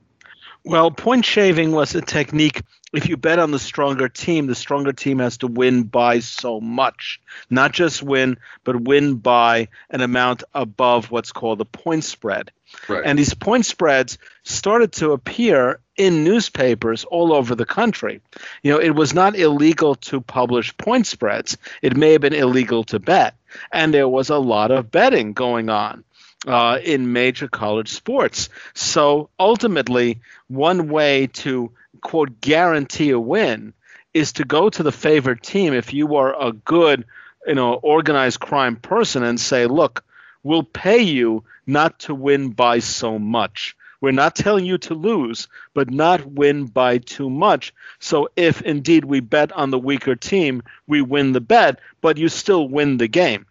Well, 0.64 0.90
point 0.90 1.24
shaving 1.24 1.72
was 1.72 1.94
a 1.94 2.02
technique. 2.02 2.62
If 2.92 3.08
you 3.08 3.16
bet 3.16 3.38
on 3.38 3.50
the 3.50 3.58
stronger 3.58 4.08
team, 4.08 4.46
the 4.46 4.54
stronger 4.54 4.92
team 4.92 5.18
has 5.18 5.38
to 5.38 5.46
win 5.46 5.84
by 5.84 6.18
so 6.18 6.60
much. 6.60 7.20
Not 7.48 7.72
just 7.72 8.02
win, 8.02 8.36
but 8.64 8.80
win 8.80 9.14
by 9.14 9.68
an 9.90 10.02
amount 10.02 10.44
above 10.54 11.10
what's 11.10 11.32
called 11.32 11.58
the 11.58 11.64
point 11.64 12.04
spread. 12.04 12.50
Right. 12.88 13.02
And 13.04 13.18
these 13.18 13.34
point 13.34 13.66
spreads 13.66 14.18
started 14.44 14.92
to 14.92 15.12
appear 15.12 15.80
in 15.96 16.24
newspapers 16.24 17.04
all 17.04 17.32
over 17.32 17.54
the 17.54 17.66
country. 17.66 18.20
You 18.62 18.72
know, 18.72 18.80
it 18.80 18.94
was 18.94 19.14
not 19.14 19.36
illegal 19.36 19.94
to 19.96 20.20
publish 20.20 20.76
point 20.76 21.06
spreads, 21.06 21.56
it 21.82 21.96
may 21.96 22.12
have 22.12 22.20
been 22.20 22.34
illegal 22.34 22.84
to 22.84 22.98
bet. 22.98 23.36
And 23.70 23.92
there 23.92 24.08
was 24.08 24.30
a 24.30 24.38
lot 24.38 24.70
of 24.70 24.90
betting 24.90 25.32
going 25.34 25.68
on 25.68 26.04
uh, 26.46 26.78
in 26.82 27.12
major 27.12 27.48
college 27.48 27.90
sports. 27.90 28.48
So 28.74 29.28
ultimately, 29.38 30.20
one 30.48 30.88
way 30.88 31.28
to 31.28 31.70
quote 32.02 32.40
guarantee 32.40 33.10
a 33.10 33.18
win 33.18 33.72
is 34.12 34.34
to 34.34 34.44
go 34.44 34.68
to 34.68 34.82
the 34.82 34.92
favored 34.92 35.42
team 35.42 35.72
if 35.72 35.94
you 35.94 36.16
are 36.16 36.38
a 36.38 36.52
good, 36.52 37.06
you 37.46 37.54
know, 37.54 37.74
organized 37.74 38.40
crime 38.40 38.76
person 38.76 39.22
and 39.22 39.40
say, 39.40 39.66
look, 39.66 40.04
we'll 40.42 40.62
pay 40.62 41.00
you 41.00 41.44
not 41.66 41.98
to 42.00 42.14
win 42.14 42.50
by 42.50 42.80
so 42.80 43.18
much. 43.18 43.74
We're 44.02 44.10
not 44.10 44.34
telling 44.34 44.66
you 44.66 44.78
to 44.78 44.94
lose, 44.94 45.46
but 45.74 45.88
not 45.88 46.26
win 46.26 46.66
by 46.66 46.98
too 46.98 47.30
much. 47.30 47.72
So 48.00 48.28
if 48.34 48.60
indeed 48.60 49.04
we 49.04 49.20
bet 49.20 49.52
on 49.52 49.70
the 49.70 49.78
weaker 49.78 50.16
team, 50.16 50.62
we 50.88 51.00
win 51.00 51.32
the 51.32 51.40
bet, 51.40 51.78
but 52.00 52.18
you 52.18 52.28
still 52.28 52.68
win 52.68 52.96
the 52.96 53.06
game. 53.06 53.46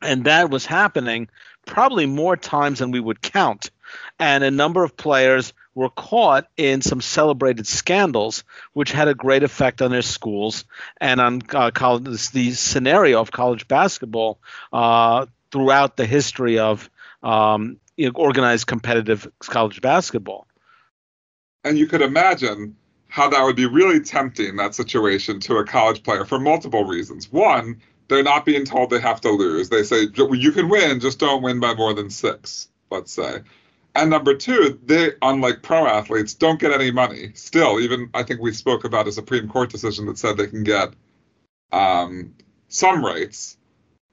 And 0.00 0.24
that 0.24 0.50
was 0.50 0.66
happening 0.66 1.28
probably 1.66 2.06
more 2.06 2.36
times 2.36 2.78
than 2.78 2.92
we 2.92 3.00
would 3.00 3.22
count. 3.22 3.70
And 4.20 4.44
a 4.44 4.52
number 4.52 4.84
of 4.84 4.96
players 4.96 5.52
were 5.74 5.88
caught 5.88 6.46
in 6.56 6.82
some 6.82 7.00
celebrated 7.00 7.66
scandals, 7.66 8.44
which 8.72 8.92
had 8.92 9.08
a 9.08 9.14
great 9.14 9.42
effect 9.42 9.80
on 9.82 9.90
their 9.90 10.02
schools 10.02 10.64
and 11.00 11.20
on 11.20 11.42
uh, 11.50 11.70
college, 11.70 12.30
the 12.30 12.52
scenario 12.52 13.20
of 13.20 13.30
college 13.30 13.66
basketball 13.68 14.38
uh, 14.72 15.26
throughout 15.50 15.96
the 15.96 16.06
history 16.06 16.58
of 16.58 16.90
um, 17.22 17.78
organized 18.14 18.66
competitive 18.66 19.30
college 19.40 19.80
basketball. 19.80 20.46
And 21.64 21.78
you 21.78 21.86
could 21.86 22.02
imagine 22.02 22.76
how 23.08 23.28
that 23.28 23.42
would 23.42 23.56
be 23.56 23.66
really 23.66 24.00
tempting, 24.00 24.56
that 24.56 24.74
situation, 24.74 25.38
to 25.40 25.56
a 25.56 25.64
college 25.64 26.02
player 26.02 26.24
for 26.24 26.40
multiple 26.40 26.84
reasons. 26.84 27.30
One, 27.30 27.80
they're 28.08 28.22
not 28.22 28.44
being 28.44 28.64
told 28.64 28.90
they 28.90 29.00
have 29.00 29.20
to 29.20 29.30
lose. 29.30 29.68
They 29.68 29.82
say 29.82 30.08
you 30.14 30.52
can 30.52 30.68
win, 30.68 31.00
just 31.00 31.18
don't 31.18 31.42
win 31.42 31.60
by 31.60 31.74
more 31.74 31.94
than 31.94 32.10
six, 32.10 32.68
let's 32.90 33.12
say. 33.12 33.40
And 33.94 34.08
number 34.10 34.34
two, 34.34 34.78
they, 34.84 35.12
unlike 35.20 35.62
pro 35.62 35.86
athletes, 35.86 36.34
don't 36.34 36.60
get 36.60 36.72
any 36.72 36.90
money. 36.90 37.32
Still, 37.34 37.78
even 37.80 38.08
I 38.14 38.22
think 38.22 38.40
we 38.40 38.52
spoke 38.52 38.84
about 38.84 39.06
a 39.06 39.12
Supreme 39.12 39.48
Court 39.48 39.70
decision 39.70 40.06
that 40.06 40.18
said 40.18 40.36
they 40.36 40.46
can 40.46 40.64
get 40.64 40.94
um, 41.72 42.34
some 42.68 43.04
rights, 43.04 43.58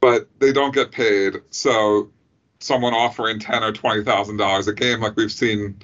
but 0.02 0.28
they 0.40 0.52
don't 0.52 0.74
get 0.74 0.92
paid. 0.92 1.38
So, 1.50 2.12
someone 2.60 2.94
offering 2.94 3.40
ten 3.40 3.64
or 3.64 3.72
twenty 3.72 4.04
thousand 4.04 4.38
dollars 4.38 4.68
a 4.68 4.74
game, 4.74 5.00
like 5.00 5.16
we've 5.16 5.32
seen 5.32 5.78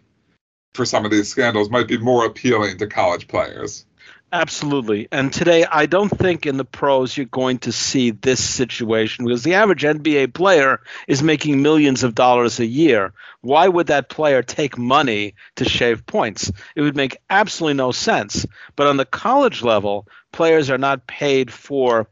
for 0.74 0.86
some 0.86 1.06
of 1.06 1.12
these 1.12 1.30
scandals, 1.30 1.70
might 1.70 1.88
be 1.88 1.98
more 1.98 2.26
appealing 2.26 2.78
to 2.80 2.88
college 2.88 3.30
players. 3.30 3.86
Absolutely. 4.36 5.08
And 5.14 5.32
today, 5.32 5.64
I 5.64 5.86
don't 5.86 6.10
think 6.10 6.46
in 6.46 6.58
the 6.58 6.66
pros 6.66 7.16
you're 7.16 7.26
going 7.26 7.60
to 7.60 7.72
see 7.72 8.12
this 8.12 8.44
situation 8.44 9.24
because 9.24 9.44
the 9.44 9.54
average 9.54 9.84
NBA 9.84 10.34
player 10.34 10.82
is 11.08 11.24
making 11.24 11.62
millions 11.62 12.04
of 12.04 12.16
dollars 12.16 12.60
a 12.60 12.66
year. 12.66 13.14
Why 13.40 13.66
would 13.70 13.88
that 13.88 14.10
player 14.10 14.44
take 14.44 14.78
money 14.78 15.36
to 15.56 15.64
shave 15.64 16.06
points? 16.06 16.52
It 16.76 16.82
would 16.82 16.98
make 16.98 17.16
absolutely 17.30 17.76
no 17.78 17.94
sense. 17.94 18.46
But 18.76 18.88
on 18.88 18.98
the 18.98 19.06
college 19.06 19.64
level, 19.64 20.06
players 20.34 20.70
are 20.70 20.78
not 20.78 21.08
paid 21.08 21.50
for 21.50 22.10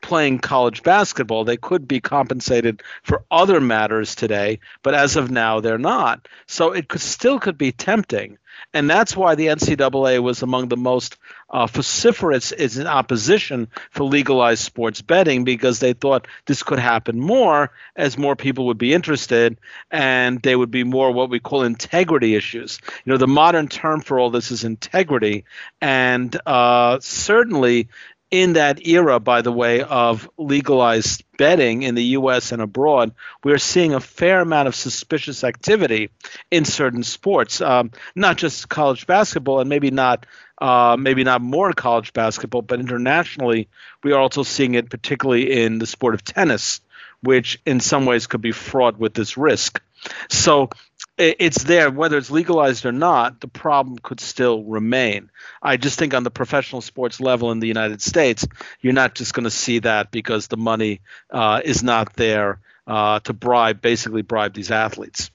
playing 0.00 0.38
college 0.38 0.82
basketball. 0.82 1.44
They 1.44 1.58
could 1.58 1.86
be 1.86 2.00
compensated 2.00 2.82
for 3.02 3.24
other 3.30 3.60
matters 3.60 4.14
today, 4.14 4.60
but 4.82 4.94
as 4.94 5.16
of 5.16 5.30
now, 5.30 5.60
they're 5.60 5.76
not. 5.76 6.26
So 6.46 6.72
it 6.72 6.88
could, 6.88 7.02
still 7.02 7.38
could 7.38 7.58
be 7.58 7.72
tempting. 7.72 8.38
And 8.72 8.90
that's 8.90 9.16
why 9.16 9.34
the 9.34 9.46
NCAA 9.46 10.22
was 10.22 10.42
among 10.42 10.68
the 10.68 10.76
most 10.76 11.16
uh, 11.48 11.66
vociferous 11.66 12.52
in 12.52 12.86
opposition 12.86 13.68
for 13.90 14.04
legalized 14.04 14.62
sports 14.62 15.00
betting 15.00 15.44
because 15.44 15.80
they 15.80 15.92
thought 15.92 16.26
this 16.46 16.62
could 16.62 16.78
happen 16.78 17.20
more 17.20 17.70
as 17.94 18.18
more 18.18 18.36
people 18.36 18.66
would 18.66 18.78
be 18.78 18.92
interested 18.92 19.58
and 19.90 20.42
they 20.42 20.56
would 20.56 20.70
be 20.70 20.84
more 20.84 21.12
what 21.12 21.30
we 21.30 21.40
call 21.40 21.62
integrity 21.62 22.34
issues. 22.34 22.78
You 23.04 23.12
know, 23.12 23.18
the 23.18 23.28
modern 23.28 23.68
term 23.68 24.00
for 24.00 24.18
all 24.18 24.30
this 24.30 24.50
is 24.50 24.64
integrity. 24.64 25.44
And 25.80 26.36
uh, 26.46 26.98
certainly 27.00 27.88
in 28.30 28.54
that 28.54 28.86
era, 28.86 29.20
by 29.20 29.42
the 29.42 29.52
way, 29.52 29.82
of 29.82 30.28
legalized 30.36 31.22
betting 31.38 31.82
in 31.82 31.94
the 31.94 32.04
US 32.04 32.52
and 32.52 32.60
abroad, 32.60 33.12
we're 33.44 33.58
seeing 33.58 33.94
a 33.94 34.00
fair 34.00 34.40
amount 34.40 34.68
of 34.68 34.74
suspicious 34.74 35.44
activity 35.44 36.10
in 36.50 36.64
certain 36.64 37.02
sports, 37.02 37.60
um, 37.60 37.92
not 38.14 38.36
just 38.36 38.68
college 38.68 39.06
basketball 39.06 39.60
and 39.60 39.68
maybe 39.68 39.90
not. 39.90 40.26
Uh, 40.58 40.96
maybe 40.98 41.22
not 41.22 41.42
more 41.42 41.74
college 41.74 42.14
basketball, 42.14 42.62
but 42.62 42.80
internationally, 42.80 43.68
we 44.02 44.12
are 44.12 44.18
also 44.18 44.42
seeing 44.42 44.72
it, 44.72 44.88
particularly 44.88 45.52
in 45.52 45.78
the 45.78 45.84
sport 45.84 46.14
of 46.14 46.24
tennis, 46.24 46.80
which 47.20 47.60
in 47.66 47.78
some 47.78 48.06
ways 48.06 48.26
could 48.26 48.40
be 48.40 48.52
fraught 48.52 48.98
with 48.98 49.12
this 49.12 49.36
risk. 49.36 49.82
So 50.30 50.70
it's 51.18 51.64
there 51.64 51.90
whether 51.90 52.18
it's 52.18 52.30
legalized 52.30 52.84
or 52.84 52.92
not 52.92 53.40
the 53.40 53.48
problem 53.48 53.98
could 53.98 54.20
still 54.20 54.62
remain 54.64 55.30
i 55.62 55.76
just 55.76 55.98
think 55.98 56.12
on 56.12 56.24
the 56.24 56.30
professional 56.30 56.80
sports 56.80 57.20
level 57.20 57.50
in 57.50 57.60
the 57.60 57.66
united 57.66 58.02
states 58.02 58.46
you're 58.80 58.92
not 58.92 59.14
just 59.14 59.32
going 59.32 59.44
to 59.44 59.50
see 59.50 59.78
that 59.78 60.10
because 60.10 60.48
the 60.48 60.56
money 60.56 61.00
uh, 61.30 61.60
is 61.64 61.82
not 61.82 62.14
there 62.14 62.60
uh, 62.86 63.18
to 63.20 63.32
bribe 63.32 63.80
basically 63.80 64.22
bribe 64.22 64.54
these 64.54 64.70
athletes 64.70 65.30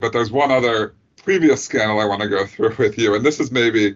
but 0.00 0.12
there's 0.12 0.30
one 0.30 0.50
other 0.50 0.94
previous 1.22 1.64
scandal 1.64 2.00
i 2.00 2.04
want 2.04 2.22
to 2.22 2.28
go 2.28 2.46
through 2.46 2.74
with 2.78 2.98
you 2.98 3.14
and 3.14 3.24
this 3.24 3.40
is 3.40 3.50
maybe 3.50 3.94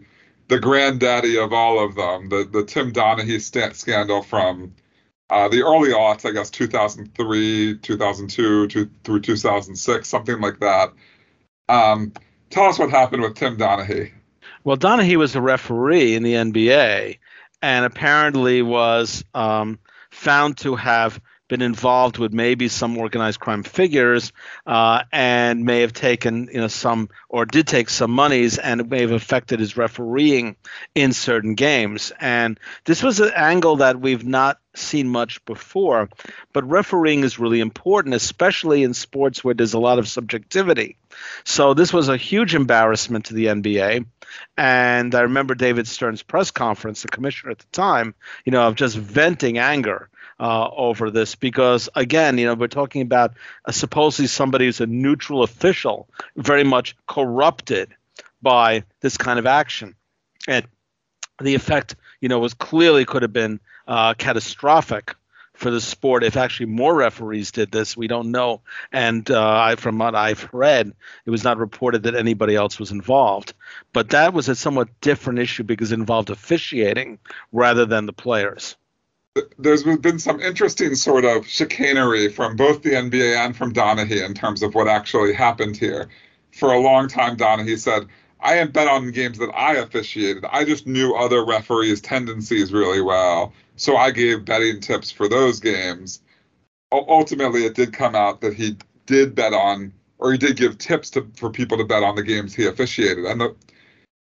the 0.48 0.58
granddaddy 0.58 1.38
of 1.38 1.52
all 1.52 1.82
of 1.82 1.94
them 1.94 2.28
the, 2.28 2.48
the 2.52 2.64
tim 2.64 2.92
donaghy 2.92 3.40
st- 3.40 3.76
scandal 3.76 4.22
from 4.22 4.74
uh, 5.30 5.48
the 5.48 5.62
early 5.62 5.90
aughts, 5.90 6.28
I 6.28 6.32
guess 6.32 6.50
2003, 6.50 7.78
2002 7.78 8.66
to, 8.66 8.90
through 9.04 9.20
2006, 9.20 10.08
something 10.08 10.40
like 10.40 10.58
that. 10.58 10.92
Um, 11.70 12.12
tell 12.50 12.64
us 12.64 12.78
what 12.78 12.90
happened 12.90 13.22
with 13.22 13.36
Tim 13.36 13.56
Donaghy. 13.56 14.12
Well, 14.64 14.76
Donaghy 14.76 15.16
was 15.16 15.36
a 15.36 15.40
referee 15.40 16.14
in 16.14 16.22
the 16.22 16.34
NBA 16.34 17.18
and 17.62 17.84
apparently 17.84 18.62
was 18.62 19.24
um, 19.34 19.78
found 20.10 20.58
to 20.58 20.76
have 20.76 21.20
been 21.48 21.62
involved 21.62 22.16
with 22.16 22.32
maybe 22.32 22.68
some 22.68 22.96
organized 22.96 23.40
crime 23.40 23.64
figures 23.64 24.32
uh, 24.66 25.02
and 25.12 25.64
may 25.64 25.80
have 25.80 25.92
taken 25.92 26.48
you 26.52 26.60
know 26.60 26.68
some 26.68 27.08
or 27.28 27.44
did 27.44 27.66
take 27.66 27.90
some 27.90 28.12
monies 28.12 28.56
and 28.56 28.80
it 28.80 28.88
may 28.88 29.00
have 29.00 29.10
affected 29.10 29.58
his 29.58 29.76
refereeing 29.76 30.54
in 30.94 31.12
certain 31.12 31.56
games 31.56 32.12
and 32.20 32.58
this 32.84 33.02
was 33.02 33.18
an 33.18 33.32
angle 33.34 33.76
that 33.76 34.00
we've 34.00 34.24
not 34.24 34.60
seen 34.80 35.08
much 35.08 35.44
before 35.44 36.08
but 36.52 36.68
refereeing 36.68 37.24
is 37.24 37.38
really 37.38 37.60
important 37.60 38.14
especially 38.14 38.82
in 38.82 38.94
sports 38.94 39.44
where 39.44 39.54
there's 39.54 39.74
a 39.74 39.78
lot 39.78 39.98
of 39.98 40.08
subjectivity. 40.08 40.96
So 41.44 41.74
this 41.74 41.92
was 41.92 42.08
a 42.08 42.16
huge 42.16 42.54
embarrassment 42.54 43.26
to 43.26 43.34
the 43.34 43.46
NBA 43.46 44.06
and 44.56 45.14
I 45.14 45.22
remember 45.22 45.54
David 45.54 45.86
Stern's 45.86 46.22
press 46.22 46.50
conference 46.50 47.02
the 47.02 47.08
commissioner 47.08 47.52
at 47.52 47.58
the 47.58 47.66
time 47.72 48.14
you 48.44 48.52
know 48.52 48.66
of 48.66 48.74
just 48.74 48.96
venting 48.96 49.58
anger 49.58 50.08
uh, 50.40 50.70
over 50.74 51.10
this 51.10 51.34
because 51.34 51.88
again, 51.94 52.38
you 52.38 52.46
know, 52.46 52.54
we're 52.54 52.66
talking 52.66 53.02
about 53.02 53.34
supposedly 53.70 54.26
somebody 54.26 54.64
who's 54.64 54.80
a 54.80 54.86
neutral 54.86 55.42
official, 55.42 56.08
very 56.34 56.64
much 56.64 56.96
corrupted 57.06 57.94
by 58.40 58.82
this 59.02 59.18
kind 59.18 59.38
of 59.38 59.44
action, 59.46 59.94
and 60.48 60.66
the 61.42 61.54
effect, 61.54 61.94
you 62.20 62.28
know, 62.30 62.38
was 62.38 62.54
clearly 62.54 63.04
could 63.04 63.20
have 63.20 63.34
been 63.34 63.60
uh, 63.90 64.14
catastrophic 64.14 65.16
for 65.52 65.70
the 65.70 65.80
sport 65.80 66.24
if 66.24 66.36
actually 66.36 66.66
more 66.66 66.94
referees 66.94 67.50
did 67.50 67.70
this. 67.70 67.96
We 67.96 68.06
don't 68.06 68.30
know. 68.30 68.62
And 68.92 69.28
uh, 69.30 69.76
from 69.76 69.98
what 69.98 70.14
I've 70.14 70.48
read, 70.52 70.94
it 71.26 71.30
was 71.30 71.44
not 71.44 71.58
reported 71.58 72.04
that 72.04 72.14
anybody 72.14 72.54
else 72.54 72.78
was 72.78 72.92
involved. 72.92 73.52
But 73.92 74.10
that 74.10 74.32
was 74.32 74.48
a 74.48 74.54
somewhat 74.54 74.88
different 75.00 75.40
issue 75.40 75.64
because 75.64 75.92
it 75.92 75.98
involved 75.98 76.30
officiating 76.30 77.18
rather 77.52 77.84
than 77.84 78.06
the 78.06 78.14
players 78.14 78.76
there's 79.58 79.84
been 79.84 80.18
some 80.18 80.40
interesting 80.40 80.96
sort 80.96 81.24
of 81.24 81.46
chicanery 81.46 82.28
from 82.28 82.56
both 82.56 82.82
the 82.82 82.90
NBA 82.90 83.36
and 83.36 83.56
from 83.56 83.72
Donaghy 83.72 84.24
in 84.24 84.34
terms 84.34 84.60
of 84.62 84.74
what 84.74 84.88
actually 84.88 85.32
happened 85.32 85.76
here. 85.76 86.08
For 86.50 86.72
a 86.72 86.80
long 86.80 87.06
time, 87.06 87.36
Donaghy 87.36 87.78
said, 87.78 88.08
I 88.40 88.54
didn't 88.54 88.72
bet 88.72 88.88
on 88.88 89.10
games 89.12 89.38
that 89.38 89.50
I 89.54 89.74
officiated. 89.74 90.44
I 90.50 90.64
just 90.64 90.86
knew 90.86 91.14
other 91.14 91.44
referees' 91.44 92.00
tendencies 92.00 92.72
really 92.72 93.00
well. 93.00 93.52
So 93.80 93.96
I 93.96 94.10
gave 94.10 94.44
betting 94.44 94.78
tips 94.80 95.10
for 95.10 95.26
those 95.26 95.58
games. 95.58 96.20
ultimately, 96.92 97.64
it 97.64 97.74
did 97.74 97.94
come 97.94 98.14
out 98.14 98.42
that 98.42 98.52
he 98.52 98.76
did 99.06 99.34
bet 99.34 99.54
on, 99.54 99.94
or 100.18 100.32
he 100.32 100.36
did 100.36 100.58
give 100.58 100.76
tips 100.76 101.08
to, 101.12 101.26
for 101.34 101.48
people 101.48 101.78
to 101.78 101.84
bet 101.84 102.02
on 102.02 102.14
the 102.14 102.22
games 102.22 102.54
he 102.54 102.66
officiated. 102.66 103.24
And 103.24 103.40
the, 103.40 103.56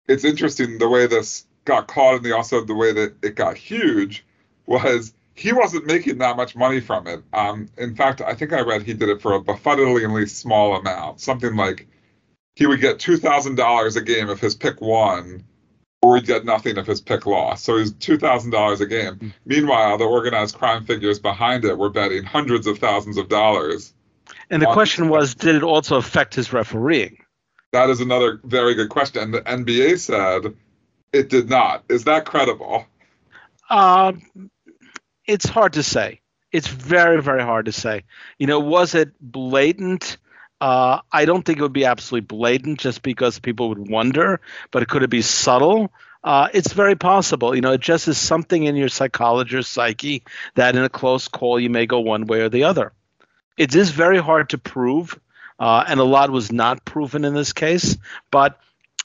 it's 0.08 0.24
interesting 0.24 0.78
the 0.78 0.88
way 0.88 1.06
this 1.06 1.48
got 1.66 1.88
caught 1.88 2.16
and 2.16 2.24
the, 2.24 2.34
also 2.34 2.64
the 2.64 2.74
way 2.74 2.94
that 2.94 3.14
it 3.22 3.36
got 3.36 3.58
huge 3.58 4.24
was 4.68 5.14
he 5.36 5.52
wasn't 5.52 5.86
making 5.86 6.20
that 6.20 6.38
much 6.38 6.56
money 6.56 6.80
from 6.80 7.06
it. 7.08 7.22
Um, 7.34 7.68
in 7.78 7.94
fact, 7.94 8.22
I 8.22 8.34
think 8.34 8.54
I 8.54 8.62
read 8.62 8.84
he 8.84 8.94
did 8.94 9.10
it 9.10 9.22
for 9.22 9.34
a 9.34 9.42
befuddlingly 9.42 10.30
small 10.30 10.78
amount, 10.78 11.20
something 11.20 11.58
like 11.58 11.90
he 12.56 12.68
would 12.68 12.80
get 12.80 13.00
two 13.00 13.18
thousand 13.18 13.56
dollars 13.56 13.98
a 13.98 14.02
game 14.02 14.30
if 14.30 14.40
his 14.40 14.56
pick 14.56 14.80
won, 14.80 15.44
or 16.02 16.16
he'd 16.16 16.26
get 16.26 16.46
nothing 16.46 16.78
if 16.78 16.88
his 16.88 17.02
pick 17.02 17.26
lost. 17.26 17.64
So 17.64 17.78
he's 17.78 17.94
two 17.94 18.18
thousand 18.18 18.52
dollars 18.52 18.82
a 18.82 18.86
game. 18.86 19.16
Mm-hmm. 19.16 19.30
Meanwhile, 19.46 19.98
the 19.98 20.06
organized 20.06 20.56
crime 20.56 20.86
figures 20.86 21.20
behind 21.20 21.66
it 21.66 21.78
were 21.78 21.90
betting 21.90 22.24
hundreds 22.24 22.68
of 22.68 22.80
thousands 22.80 23.18
of 23.18 23.30
dollars. 23.30 23.94
And 24.50 24.62
the 24.62 24.68
question 24.68 25.10
was, 25.10 25.36
did 25.36 25.56
it 25.56 25.64
also 25.64 25.98
affect 25.98 26.36
his 26.36 26.52
refereeing? 26.52 27.18
That 27.72 27.90
is 27.90 28.02
another 28.02 28.40
very 28.44 28.76
good 28.76 28.90
question. 28.90 29.22
And 29.24 29.34
the 29.34 29.42
NBA 29.42 30.00
said 30.00 30.54
it 31.14 31.30
did 31.30 31.50
not. 31.50 31.84
Is 31.90 32.04
that 32.06 32.26
credible? 32.26 32.86
Uh, 33.70 34.14
it's 35.26 35.48
hard 35.48 35.74
to 35.74 35.84
say. 35.84 36.20
It's 36.52 36.68
very, 36.68 37.22
very 37.22 37.44
hard 37.44 37.66
to 37.68 37.72
say. 37.72 38.04
You 38.38 38.48
know, 38.48 38.60
was 38.60 38.94
it 38.94 39.12
blatant? 39.22 40.18
Uh, 40.62 41.02
I 41.12 41.26
don't 41.26 41.44
think 41.44 41.58
it 41.58 41.64
would 41.64 41.74
be 41.74 41.86
absolutely 41.86 42.28
blatant 42.28 42.80
just 42.80 43.02
because 43.02 43.40
people 43.40 43.70
would 43.70 43.90
wonder, 43.90 44.42
but 44.70 44.88
could 44.88 45.02
it 45.02 45.10
be 45.10 45.24
subtle? 45.24 45.92
Uh, 46.24 46.50
it's 46.54 46.72
very 46.74 46.96
possible. 46.96 47.56
You 47.56 47.62
know, 47.62 47.72
it 47.72 47.82
just 47.82 48.08
is 48.08 48.20
something 48.20 48.64
in 48.64 48.76
your 48.76 48.90
psychology 48.90 49.62
psyche 49.64 50.24
that 50.54 50.76
in 50.76 50.84
a 50.84 50.90
close 50.90 51.28
call 51.28 51.60
you 51.60 51.72
may 51.72 51.88
go 51.88 52.00
one 52.02 52.28
way 52.28 52.42
or 52.42 52.50
the 52.50 52.66
other. 52.66 52.94
It 53.58 53.74
is 53.76 53.90
very 53.90 54.20
hard 54.20 54.50
to 54.50 54.60
prove, 54.60 55.20
uh, 55.60 55.84
and 55.88 56.00
a 56.00 56.04
lot 56.04 56.30
was 56.30 56.52
not 56.52 56.86
proven 56.86 57.26
in 57.26 57.34
this 57.34 57.54
case, 57.54 57.98
but 58.30 58.60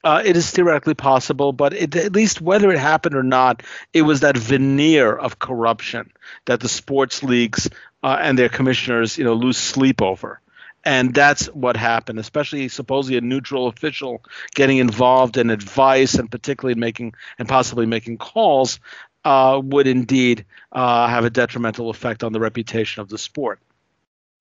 uh, 0.04 0.22
it 0.24 0.36
is 0.36 0.50
theoretically 0.50 0.94
possible, 0.94 1.52
but 1.54 1.72
it, 1.72 1.96
at 1.96 2.12
least 2.12 2.42
whether 2.42 2.70
it 2.70 2.78
happened 2.78 3.16
or 3.16 3.22
not, 3.22 3.62
it 3.94 4.02
was 4.02 4.20
that 4.20 4.36
veneer 4.36 5.16
of 5.16 5.38
corruption 5.38 6.12
that 6.44 6.60
the 6.60 6.68
sports 6.68 7.22
leagues 7.22 7.70
uh, 8.02 8.18
and 8.20 8.38
their 8.38 8.50
commissioners, 8.50 9.16
you 9.16 9.24
know, 9.24 9.32
lose 9.32 9.56
sleep 9.56 10.02
over. 10.02 10.40
And 10.86 11.12
that's 11.12 11.46
what 11.46 11.76
happened, 11.76 12.20
especially 12.20 12.68
supposedly 12.68 13.18
a 13.18 13.20
neutral 13.20 13.66
official 13.66 14.22
getting 14.54 14.78
involved 14.78 15.36
in 15.36 15.50
advice 15.50 16.14
and 16.14 16.30
particularly 16.30 16.78
making 16.78 17.14
and 17.40 17.48
possibly 17.48 17.86
making 17.86 18.18
calls 18.18 18.78
uh, 19.24 19.60
would 19.62 19.88
indeed 19.88 20.46
uh, 20.70 21.08
have 21.08 21.24
a 21.24 21.30
detrimental 21.30 21.90
effect 21.90 22.22
on 22.22 22.32
the 22.32 22.38
reputation 22.38 23.02
of 23.02 23.08
the 23.08 23.18
sport. 23.18 23.58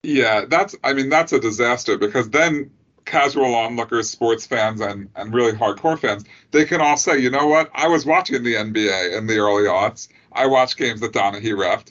Yeah, 0.04 0.44
that's 0.48 0.76
I 0.84 0.92
mean 0.92 1.08
that's 1.08 1.32
a 1.32 1.40
disaster 1.40 1.98
because 1.98 2.30
then 2.30 2.70
casual 3.04 3.56
onlookers, 3.56 4.08
sports 4.08 4.46
fans, 4.46 4.80
and 4.80 5.08
and 5.16 5.34
really 5.34 5.52
hardcore 5.52 5.98
fans, 5.98 6.24
they 6.52 6.64
can 6.64 6.80
all 6.80 6.96
say, 6.96 7.18
you 7.18 7.30
know 7.30 7.48
what? 7.48 7.70
I 7.74 7.88
was 7.88 8.06
watching 8.06 8.44
the 8.44 8.54
NBA 8.54 9.18
in 9.18 9.26
the 9.26 9.38
early 9.38 9.64
aughts. 9.64 10.06
I 10.32 10.46
watched 10.46 10.76
games 10.76 11.00
that 11.00 11.12
donaghy 11.12 11.52
refed, 11.54 11.90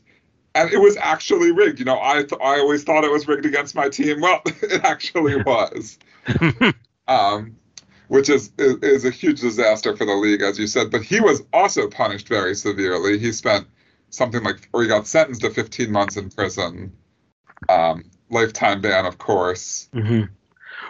and 0.55 0.71
it 0.71 0.79
was 0.79 0.97
actually 0.97 1.51
rigged. 1.51 1.79
You 1.79 1.85
know, 1.85 1.99
I 2.01 2.23
th- 2.23 2.41
I 2.41 2.59
always 2.59 2.83
thought 2.83 3.03
it 3.03 3.11
was 3.11 3.27
rigged 3.27 3.45
against 3.45 3.75
my 3.75 3.89
team. 3.89 4.21
Well, 4.21 4.41
it 4.45 4.83
actually 4.83 5.35
was. 5.43 5.99
um, 7.07 7.57
which 8.07 8.29
is, 8.29 8.51
is, 8.57 8.75
is 8.77 9.05
a 9.05 9.09
huge 9.09 9.41
disaster 9.41 9.95
for 9.95 10.05
the 10.05 10.13
league, 10.13 10.41
as 10.41 10.57
you 10.57 10.67
said. 10.67 10.91
But 10.91 11.03
he 11.03 11.19
was 11.19 11.43
also 11.53 11.87
punished 11.89 12.27
very 12.27 12.55
severely. 12.55 13.17
He 13.17 13.31
spent 13.31 13.67
something 14.09 14.43
like, 14.43 14.69
or 14.73 14.81
he 14.81 14.87
got 14.87 15.07
sentenced 15.07 15.41
to 15.41 15.49
15 15.49 15.91
months 15.91 16.15
in 16.15 16.29
prison, 16.29 16.93
um, 17.67 18.03
lifetime 18.29 18.81
ban, 18.81 19.05
of 19.05 19.17
course. 19.17 19.89
Mm-hmm. 19.93 20.31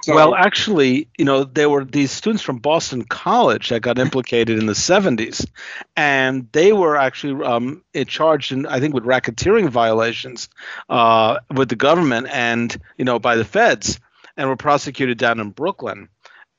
So, 0.06 0.14
well, 0.14 0.36
actually, 0.36 1.08
you 1.18 1.26
know, 1.26 1.46
there 1.46 1.68
were 1.68 1.84
these 1.84 2.12
students 2.12 2.44
from 2.44 2.60
Boston 2.60 3.06
College 3.06 3.70
that 3.70 3.82
got 3.82 3.98
implicated 3.98 4.60
in 4.60 4.68
the 4.68 4.74
70s, 4.74 5.48
and 5.96 6.48
they 6.52 6.72
were 6.74 6.96
actually 6.96 7.44
um, 7.44 7.84
charged, 8.06 8.52
in, 8.52 8.68
I 8.68 8.80
think, 8.80 8.94
with 8.94 9.04
racketeering 9.04 9.68
violations 9.70 10.48
uh, 10.90 11.40
with 11.52 11.70
the 11.70 11.76
government 11.76 12.28
and, 12.32 12.78
you 13.00 13.06
know, 13.06 13.18
by 13.18 13.36
the 13.36 13.44
feds, 13.44 14.00
and 14.38 14.48
were 14.48 14.56
prosecuted 14.56 15.18
down 15.18 15.40
in 15.40 15.50
Brooklyn. 15.50 16.10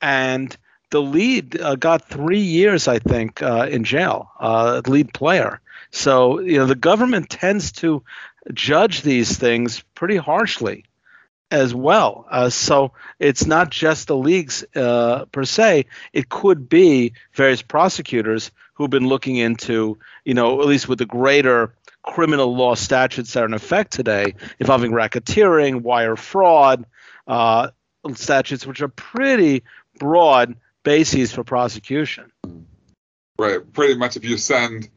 And 0.01 0.53
the 0.89 1.01
lead 1.01 1.57
uh, 1.57 1.75
got 1.75 2.03
three 2.03 2.41
years, 2.41 2.89
I 2.89 2.99
think, 2.99 3.41
uh, 3.41 3.69
in 3.71 3.85
jail, 3.85 4.29
uh, 4.41 4.81
lead 4.87 5.13
player. 5.13 5.61
So, 5.91 6.41
you 6.41 6.57
know, 6.57 6.65
the 6.65 6.75
government 6.75 7.29
tends 7.29 7.71
to 7.83 8.03
judge 8.53 9.03
these 9.03 9.37
things 9.37 9.85
pretty 9.95 10.17
harshly 10.17 10.83
as 11.51 11.73
well. 11.73 12.25
Uh, 12.29 12.49
so 12.49 12.91
it's 13.19 13.45
not 13.45 13.69
just 13.69 14.07
the 14.07 14.15
leagues 14.15 14.65
uh, 14.75 15.25
per 15.31 15.45
se. 15.45 15.85
It 16.13 16.29
could 16.29 16.69
be 16.69 17.13
various 17.33 17.61
prosecutors 17.61 18.51
who've 18.73 18.89
been 18.89 19.07
looking 19.07 19.37
into, 19.37 19.97
you 20.25 20.33
know, 20.33 20.61
at 20.61 20.67
least 20.67 20.87
with 20.87 20.99
the 20.99 21.05
greater 21.05 21.73
criminal 22.03 22.55
law 22.55 22.75
statutes 22.75 23.33
that 23.33 23.43
are 23.43 23.45
in 23.45 23.53
effect 23.53 23.91
today, 23.91 24.35
involving 24.59 24.91
racketeering, 24.91 25.81
wire 25.81 26.15
fraud, 26.15 26.85
uh, 27.27 27.69
statutes 28.13 28.65
which 28.65 28.81
are 28.81 28.87
pretty 28.87 29.63
broad 29.99 30.55
bases 30.83 31.33
for 31.33 31.43
prosecution. 31.43 32.31
Right. 33.39 33.59
Pretty 33.73 33.95
much, 33.95 34.15
if 34.15 34.23
you 34.23 34.37
send 34.37 34.89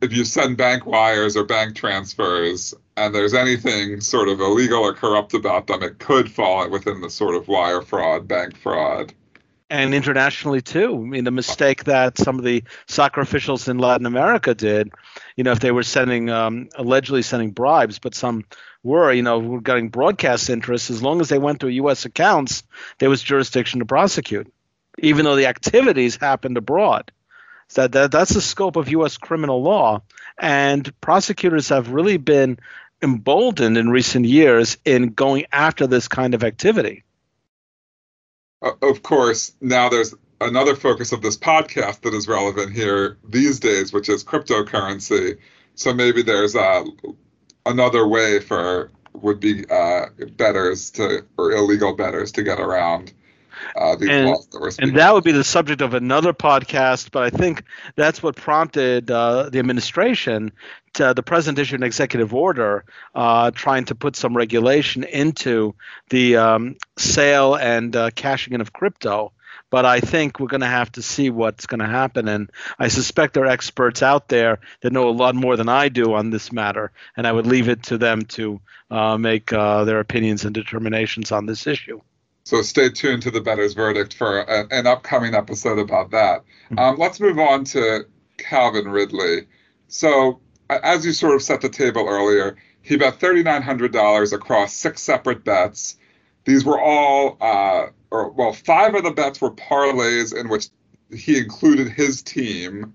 if 0.00 0.12
you 0.12 0.24
send 0.24 0.56
bank 0.56 0.86
wires 0.86 1.36
or 1.36 1.44
bank 1.44 1.76
transfers 1.76 2.74
and 2.96 3.14
there's 3.14 3.34
anything 3.34 4.00
sort 4.00 4.28
of 4.28 4.40
illegal 4.40 4.82
or 4.82 4.94
corrupt 4.94 5.34
about 5.34 5.66
them, 5.66 5.82
it 5.82 5.98
could 5.98 6.30
fall 6.30 6.68
within 6.70 7.00
the 7.00 7.10
sort 7.10 7.34
of 7.34 7.46
wire 7.46 7.82
fraud, 7.82 8.26
bank 8.26 8.56
fraud. 8.56 9.12
And 9.68 9.94
internationally 9.94 10.62
too. 10.62 10.94
I 10.94 10.98
mean, 10.98 11.24
the 11.24 11.32
mistake 11.32 11.84
that 11.84 12.18
some 12.18 12.38
of 12.38 12.44
the 12.44 12.62
soccer 12.86 13.20
officials 13.20 13.68
in 13.68 13.78
Latin 13.78 14.06
America 14.06 14.54
did, 14.54 14.92
you 15.36 15.44
know, 15.44 15.50
if 15.50 15.60
they 15.60 15.72
were 15.72 15.82
sending, 15.82 16.30
um, 16.30 16.68
allegedly 16.76 17.22
sending 17.22 17.50
bribes, 17.50 17.98
but 17.98 18.14
some 18.14 18.44
were, 18.84 19.12
you 19.12 19.22
know, 19.22 19.40
were 19.40 19.60
getting 19.60 19.88
broadcast 19.88 20.48
interests, 20.48 20.88
as 20.88 21.02
long 21.02 21.20
as 21.20 21.28
they 21.28 21.38
went 21.38 21.58
through 21.58 21.70
U.S. 21.70 22.04
accounts, 22.04 22.62
there 22.98 23.10
was 23.10 23.22
jurisdiction 23.22 23.80
to 23.80 23.86
prosecute, 23.86 24.50
even 24.98 25.24
though 25.24 25.36
the 25.36 25.46
activities 25.46 26.16
happened 26.16 26.56
abroad. 26.56 27.10
So 27.68 27.88
that, 27.88 28.12
that's 28.12 28.32
the 28.32 28.40
scope 28.40 28.76
of 28.76 28.88
U.S. 28.90 29.16
criminal 29.16 29.62
law, 29.62 30.02
and 30.38 30.88
prosecutors 31.00 31.68
have 31.70 31.90
really 31.90 32.16
been 32.16 32.58
emboldened 33.02 33.76
in 33.76 33.90
recent 33.90 34.24
years 34.26 34.78
in 34.84 35.12
going 35.12 35.46
after 35.52 35.86
this 35.86 36.08
kind 36.08 36.34
of 36.34 36.42
activity. 36.42 37.04
Of 38.62 39.02
course, 39.02 39.52
now 39.60 39.88
there's 39.88 40.14
another 40.40 40.74
focus 40.74 41.12
of 41.12 41.22
this 41.22 41.36
podcast 41.36 42.02
that 42.02 42.14
is 42.14 42.26
relevant 42.26 42.72
here 42.72 43.18
these 43.28 43.60
days, 43.60 43.92
which 43.92 44.08
is 44.08 44.24
cryptocurrency. 44.24 45.38
So 45.74 45.92
maybe 45.92 46.22
there's 46.22 46.54
a 46.54 46.84
another 47.66 48.06
way 48.06 48.40
for 48.40 48.90
would 49.12 49.40
be 49.40 49.64
uh, 49.70 50.06
betters 50.36 50.90
to 50.92 51.24
or 51.38 51.52
illegal 51.52 51.94
betters 51.94 52.32
to 52.32 52.42
get 52.42 52.60
around 52.60 53.12
uh, 53.76 53.96
And-. 54.08 54.36
And 54.78 54.96
that 54.96 55.14
would 55.14 55.24
be 55.24 55.32
the 55.32 55.44
subject 55.44 55.80
of 55.82 55.94
another 55.94 56.32
podcast, 56.32 57.10
but 57.10 57.22
I 57.22 57.30
think 57.30 57.62
that's 57.94 58.22
what 58.22 58.36
prompted 58.36 59.10
uh, 59.10 59.50
the 59.50 59.58
administration 59.58 60.52
to 60.94 61.14
the 61.14 61.22
president 61.22 61.58
issued 61.58 61.80
an 61.80 61.86
executive 61.86 62.34
order 62.34 62.84
uh, 63.14 63.50
trying 63.50 63.84
to 63.86 63.94
put 63.94 64.16
some 64.16 64.36
regulation 64.36 65.04
into 65.04 65.74
the 66.10 66.36
um, 66.36 66.76
sale 66.96 67.54
and 67.54 67.94
uh, 67.94 68.10
cashing 68.10 68.54
in 68.54 68.60
of 68.60 68.72
crypto. 68.72 69.32
But 69.68 69.84
I 69.84 70.00
think 70.00 70.38
we're 70.38 70.46
going 70.46 70.60
to 70.60 70.66
have 70.66 70.92
to 70.92 71.02
see 71.02 71.28
what's 71.28 71.66
going 71.66 71.80
to 71.80 71.86
happen. 71.86 72.28
And 72.28 72.50
I 72.78 72.88
suspect 72.88 73.34
there 73.34 73.44
are 73.44 73.48
experts 73.48 74.00
out 74.02 74.28
there 74.28 74.60
that 74.80 74.92
know 74.92 75.08
a 75.08 75.10
lot 75.10 75.34
more 75.34 75.56
than 75.56 75.68
I 75.68 75.88
do 75.88 76.14
on 76.14 76.30
this 76.30 76.52
matter. 76.52 76.92
And 77.16 77.26
I 77.26 77.32
would 77.32 77.46
leave 77.46 77.68
it 77.68 77.82
to 77.84 77.98
them 77.98 78.22
to 78.36 78.60
uh, 78.90 79.18
make 79.18 79.52
uh, 79.52 79.84
their 79.84 79.98
opinions 79.98 80.44
and 80.44 80.54
determinations 80.54 81.32
on 81.32 81.46
this 81.46 81.66
issue. 81.66 82.00
So 82.46 82.62
stay 82.62 82.90
tuned 82.90 83.22
to 83.22 83.32
the 83.32 83.40
better's 83.40 83.74
verdict 83.74 84.14
for 84.14 84.38
a, 84.38 84.68
an 84.70 84.86
upcoming 84.86 85.34
episode 85.34 85.80
about 85.80 86.12
that. 86.12 86.44
Mhm. 86.70 86.78
Um, 86.78 86.96
let's 86.96 87.18
move 87.18 87.40
on 87.40 87.64
to 87.64 88.06
Calvin 88.38 88.88
Ridley. 88.88 89.48
So, 89.88 90.38
as 90.70 91.04
you 91.04 91.12
sort 91.12 91.34
of 91.34 91.42
set 91.42 91.60
the 91.60 91.68
table 91.68 92.06
earlier, 92.08 92.56
he 92.82 92.96
bet 92.96 93.18
$3,900 93.18 94.32
across 94.32 94.74
six 94.74 95.02
separate 95.02 95.42
bets. 95.42 95.96
These 96.44 96.64
were 96.64 96.80
all, 96.80 97.36
uh, 97.40 97.86
or 98.12 98.30
well, 98.30 98.52
five 98.52 98.94
of 98.94 99.02
the 99.02 99.10
bets 99.10 99.40
were 99.40 99.50
parlays 99.50 100.32
in 100.32 100.48
which 100.48 100.68
he 101.12 101.38
included 101.38 101.88
his 101.88 102.22
team, 102.22 102.94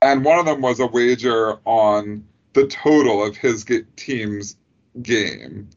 and 0.00 0.24
one 0.24 0.40
of 0.40 0.46
them 0.46 0.60
was 0.60 0.80
a 0.80 0.86
wager 0.88 1.60
on 1.64 2.24
the 2.54 2.66
total 2.66 3.24
of 3.24 3.36
his 3.36 3.64
team's 3.94 4.56
game. 5.00 5.68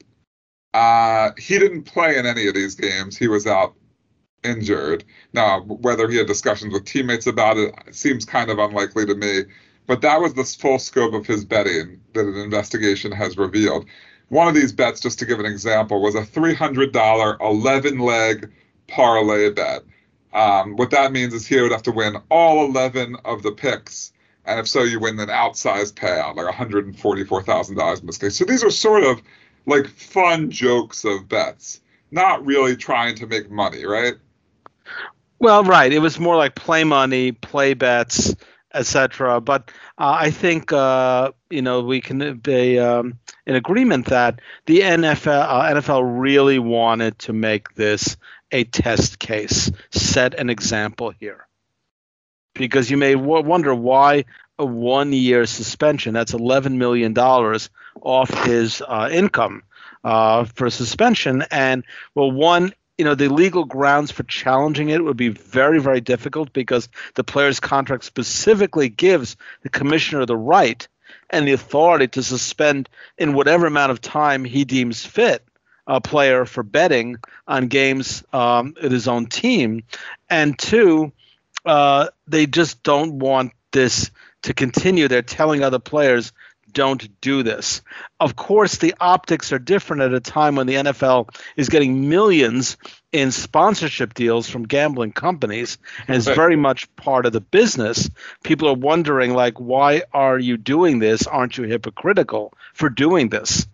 Uh, 0.75 1.31
he 1.37 1.57
didn't 1.57 1.83
play 1.83 2.17
in 2.17 2.25
any 2.25 2.49
of 2.49 2.53
these 2.53 2.75
games. 2.75 3.17
He 3.17 3.29
was 3.29 3.47
out 3.47 3.75
injured. 4.43 5.05
Now, 5.31 5.61
whether 5.61 6.09
he 6.09 6.17
had 6.17 6.27
discussions 6.27 6.73
with 6.73 6.83
teammates 6.83 7.27
about 7.27 7.55
it 7.55 7.73
seems 7.95 8.25
kind 8.25 8.49
of 8.49 8.59
unlikely 8.59 9.05
to 9.05 9.15
me. 9.15 9.43
But 9.87 10.01
that 10.01 10.19
was 10.19 10.33
the 10.33 10.43
full 10.43 10.77
scope 10.77 11.13
of 11.13 11.25
his 11.25 11.45
betting 11.45 12.01
that 12.11 12.25
an 12.25 12.35
investigation 12.35 13.13
has 13.13 13.37
revealed. 13.37 13.85
One 14.27 14.49
of 14.49 14.53
these 14.53 14.73
bets, 14.73 14.99
just 14.99 15.17
to 15.19 15.25
give 15.25 15.39
an 15.39 15.45
example, 15.45 16.01
was 16.01 16.15
a 16.15 16.23
$300 16.23 17.39
11 17.39 17.99
leg 17.99 18.51
parlay 18.89 19.51
bet. 19.51 19.83
Um, 20.33 20.75
what 20.75 20.91
that 20.91 21.13
means 21.13 21.33
is 21.33 21.47
he 21.47 21.61
would 21.61 21.71
have 21.71 21.83
to 21.83 21.93
win 21.93 22.17
all 22.29 22.65
11 22.65 23.15
of 23.23 23.43
the 23.43 23.53
picks. 23.53 24.11
And 24.43 24.59
if 24.59 24.67
so, 24.67 24.83
you 24.83 24.99
win 24.99 25.17
an 25.21 25.29
outsized 25.29 25.93
payout, 25.93 26.35
like 26.35 26.53
$144,000 26.53 28.01
in 28.01 28.07
this 28.07 28.17
case. 28.17 28.35
So 28.35 28.43
these 28.43 28.63
are 28.63 28.69
sort 28.69 29.05
of 29.05 29.21
like 29.65 29.87
fun 29.87 30.49
jokes 30.49 31.03
of 31.05 31.27
bets, 31.27 31.81
not 32.11 32.45
really 32.45 32.75
trying 32.75 33.15
to 33.15 33.27
make 33.27 33.49
money, 33.49 33.85
right? 33.85 34.15
Well, 35.39 35.63
right. 35.63 35.91
It 35.91 35.99
was 35.99 36.19
more 36.19 36.37
like 36.37 36.55
play 36.55 36.83
money, 36.83 37.31
play 37.31 37.73
bets, 37.73 38.35
etc. 38.73 39.41
But 39.41 39.69
uh, 39.97 40.17
I 40.19 40.31
think 40.31 40.71
uh, 40.71 41.31
you 41.49 41.61
know 41.61 41.81
we 41.81 42.01
can 42.01 42.37
be 42.37 42.79
um, 42.79 43.19
in 43.45 43.55
agreement 43.55 44.07
that 44.07 44.41
the 44.65 44.79
NFL 44.81 45.45
uh, 45.47 45.73
NFL 45.73 46.21
really 46.21 46.59
wanted 46.59 47.19
to 47.19 47.33
make 47.33 47.73
this 47.75 48.17
a 48.51 48.63
test 48.65 49.19
case, 49.19 49.71
set 49.91 50.35
an 50.35 50.49
example 50.49 51.11
here, 51.19 51.47
because 52.53 52.89
you 52.89 52.97
may 52.97 53.15
w- 53.15 53.43
wonder 53.43 53.73
why 53.73 54.25
a 54.57 54.65
one-year 54.65 55.45
suspension. 55.45 56.13
That's 56.13 56.33
eleven 56.33 56.77
million 56.77 57.13
dollars 57.13 57.69
off 58.01 58.29
his 58.45 58.81
uh, 58.87 59.09
income 59.11 59.63
uh, 60.03 60.45
for 60.45 60.69
suspension, 60.69 61.43
and 61.51 61.83
well, 62.13 62.31
one 62.31 62.73
you 62.97 63.05
know 63.05 63.15
the 63.15 63.29
legal 63.29 63.65
grounds 63.65 64.11
for 64.11 64.23
challenging 64.23 64.89
it 64.89 65.03
would 65.03 65.17
be 65.17 65.29
very 65.29 65.81
very 65.81 66.01
difficult 66.01 66.53
because 66.53 66.87
the 67.15 67.23
player's 67.23 67.59
contract 67.59 68.05
specifically 68.05 68.89
gives 68.89 69.35
the 69.63 69.69
commissioner 69.69 70.25
the 70.25 70.37
right 70.37 70.87
and 71.29 71.47
the 71.47 71.53
authority 71.53 72.07
to 72.07 72.23
suspend 72.23 72.89
in 73.17 73.33
whatever 73.33 73.65
amount 73.65 73.91
of 73.91 74.01
time 74.01 74.45
he 74.45 74.63
deems 74.63 75.05
fit 75.05 75.43
a 75.87 76.01
player 76.01 76.45
for 76.45 76.63
betting 76.63 77.17
on 77.47 77.67
games 77.67 78.23
um, 78.33 78.75
at 78.81 78.91
his 78.91 79.07
own 79.07 79.25
team 79.25 79.83
and 80.29 80.57
two 80.57 81.11
uh, 81.65 82.07
they 82.27 82.45
just 82.45 82.81
don't 82.83 83.19
want 83.19 83.51
this 83.71 84.11
to 84.45 84.53
continue 84.53 85.07
they're 85.07 85.21
telling 85.21 85.63
other 85.63 85.79
players 85.79 86.31
don't 86.71 87.19
do 87.21 87.41
this. 87.41 87.81
Of 88.19 88.35
course, 88.35 88.77
the 88.77 88.93
optics 88.99 89.51
are 89.51 89.59
different 89.59 90.03
at 90.03 90.13
a 90.13 90.19
time 90.19 90.55
when 90.55 90.67
the 90.67 90.75
NFL 90.75 91.29
is 91.55 91.69
getting 91.69 92.09
millions 92.09 92.77
in 93.11 93.31
sponsorship 93.31 94.13
deals 94.13 94.49
from 94.49 94.67
gambling 94.67 95.13
companies 95.13 95.77
and 96.07 96.17
it's 96.17 96.27
very 96.27 96.55
much 96.55 96.93
part 96.95 97.25
of 97.25 97.33
the 97.33 97.41
business. 97.41 98.09
People 98.43 98.67
are 98.67 98.75
wondering 98.75 99.33
like 99.33 99.59
why 99.59 100.03
are 100.13 100.37
you 100.37 100.57
doing 100.57 100.99
this? 100.99 101.25
Aren't 101.25 101.57
you 101.57 101.63
hypocritical 101.63 102.53
for 102.73 102.89
doing 102.89 103.29
this? 103.29 103.65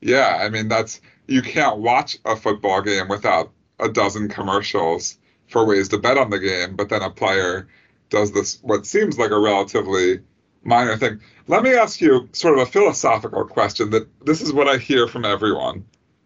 Yeah, 0.00 0.38
I 0.40 0.50
mean 0.50 0.68
that's 0.68 1.00
you 1.26 1.42
can't 1.42 1.78
watch 1.78 2.18
a 2.24 2.36
football 2.36 2.82
game 2.82 3.08
without 3.08 3.50
a 3.80 3.88
dozen 3.88 4.28
commercials 4.28 5.18
for 5.48 5.66
ways 5.66 5.88
to 5.88 5.98
bet 5.98 6.18
on 6.18 6.30
the 6.30 6.38
game, 6.38 6.76
but 6.76 6.90
then 6.90 7.02
a 7.02 7.10
player 7.10 7.66
does 8.10 8.32
this 8.32 8.58
what 8.62 8.86
seems 8.86 9.18
like 9.18 9.30
a 9.30 9.38
relatively 9.38 10.20
minor 10.62 10.96
thing. 10.96 11.20
Let 11.46 11.62
me 11.62 11.74
ask 11.74 12.00
you 12.00 12.28
sort 12.32 12.58
of 12.58 12.68
a 12.68 12.70
philosophical 12.70 13.44
question 13.44 13.90
that 13.90 14.08
this 14.24 14.40
is 14.40 14.52
what 14.52 14.68
I 14.68 14.76
hear 14.76 15.08
from 15.08 15.24
everyone 15.24 15.84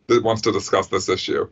that 0.09 0.23
wants 0.23 0.43
to 0.43 0.53
discuss 0.53 0.89
this 0.89 1.09
issue. 1.09 1.49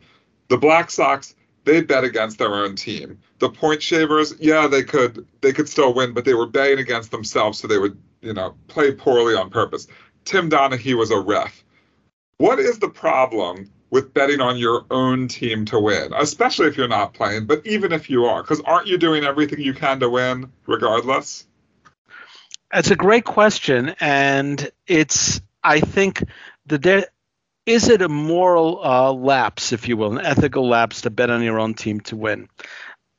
The 0.49 0.57
Black 0.57 0.91
Sox, 0.91 1.35
they 1.63 1.81
bet 1.81 2.03
against 2.03 2.37
their 2.37 2.53
own 2.53 2.75
team. 2.75 3.19
The 3.39 3.49
point 3.49 3.81
shavers, 3.81 4.33
yeah, 4.39 4.67
they 4.67 4.83
could 4.83 5.25
they 5.41 5.53
could 5.53 5.69
still 5.69 5.93
win, 5.93 6.13
but 6.13 6.25
they 6.25 6.33
were 6.33 6.47
betting 6.47 6.79
against 6.79 7.11
themselves, 7.11 7.59
so 7.59 7.67
they 7.67 7.77
would, 7.77 7.97
you 8.21 8.33
know, 8.33 8.55
play 8.67 8.91
poorly 8.91 9.35
on 9.35 9.49
purpose. 9.49 9.87
Tim 10.25 10.49
Donaghy 10.49 10.95
was 10.95 11.11
a 11.11 11.19
ref. 11.19 11.63
What 12.37 12.59
is 12.59 12.79
the 12.79 12.89
problem 12.89 13.71
with 13.91 14.13
betting 14.13 14.39
on 14.39 14.57
your 14.57 14.85
own 14.89 15.27
team 15.27 15.65
to 15.65 15.79
win, 15.79 16.13
especially 16.17 16.67
if 16.67 16.77
you're 16.77 16.87
not 16.87 17.13
playing, 17.13 17.45
but 17.45 17.67
even 17.67 17.91
if 17.91 18.09
you 18.09 18.25
are? 18.25 18.41
Because 18.41 18.61
aren't 18.61 18.87
you 18.87 18.97
doing 18.97 19.23
everything 19.23 19.59
you 19.59 19.73
can 19.73 19.99
to 19.99 20.09
win 20.09 20.51
regardless? 20.65 21.45
That's 22.71 22.89
a 22.89 22.95
great 22.95 23.25
question, 23.25 23.95
and 23.99 24.71
it's 24.87 25.41
I 25.61 25.81
think 25.81 26.23
that 26.67 27.09
is 27.65 27.89
it 27.89 28.01
a 28.01 28.09
moral 28.09 28.79
uh, 28.83 29.11
lapse, 29.11 29.73
if 29.73 29.87
you 29.87 29.97
will, 29.97 30.17
an 30.17 30.25
ethical 30.25 30.67
lapse 30.67 31.01
to 31.01 31.09
bet 31.09 31.29
on 31.29 31.43
your 31.43 31.59
own 31.59 31.73
team 31.73 31.99
to 32.01 32.15
win. 32.15 32.47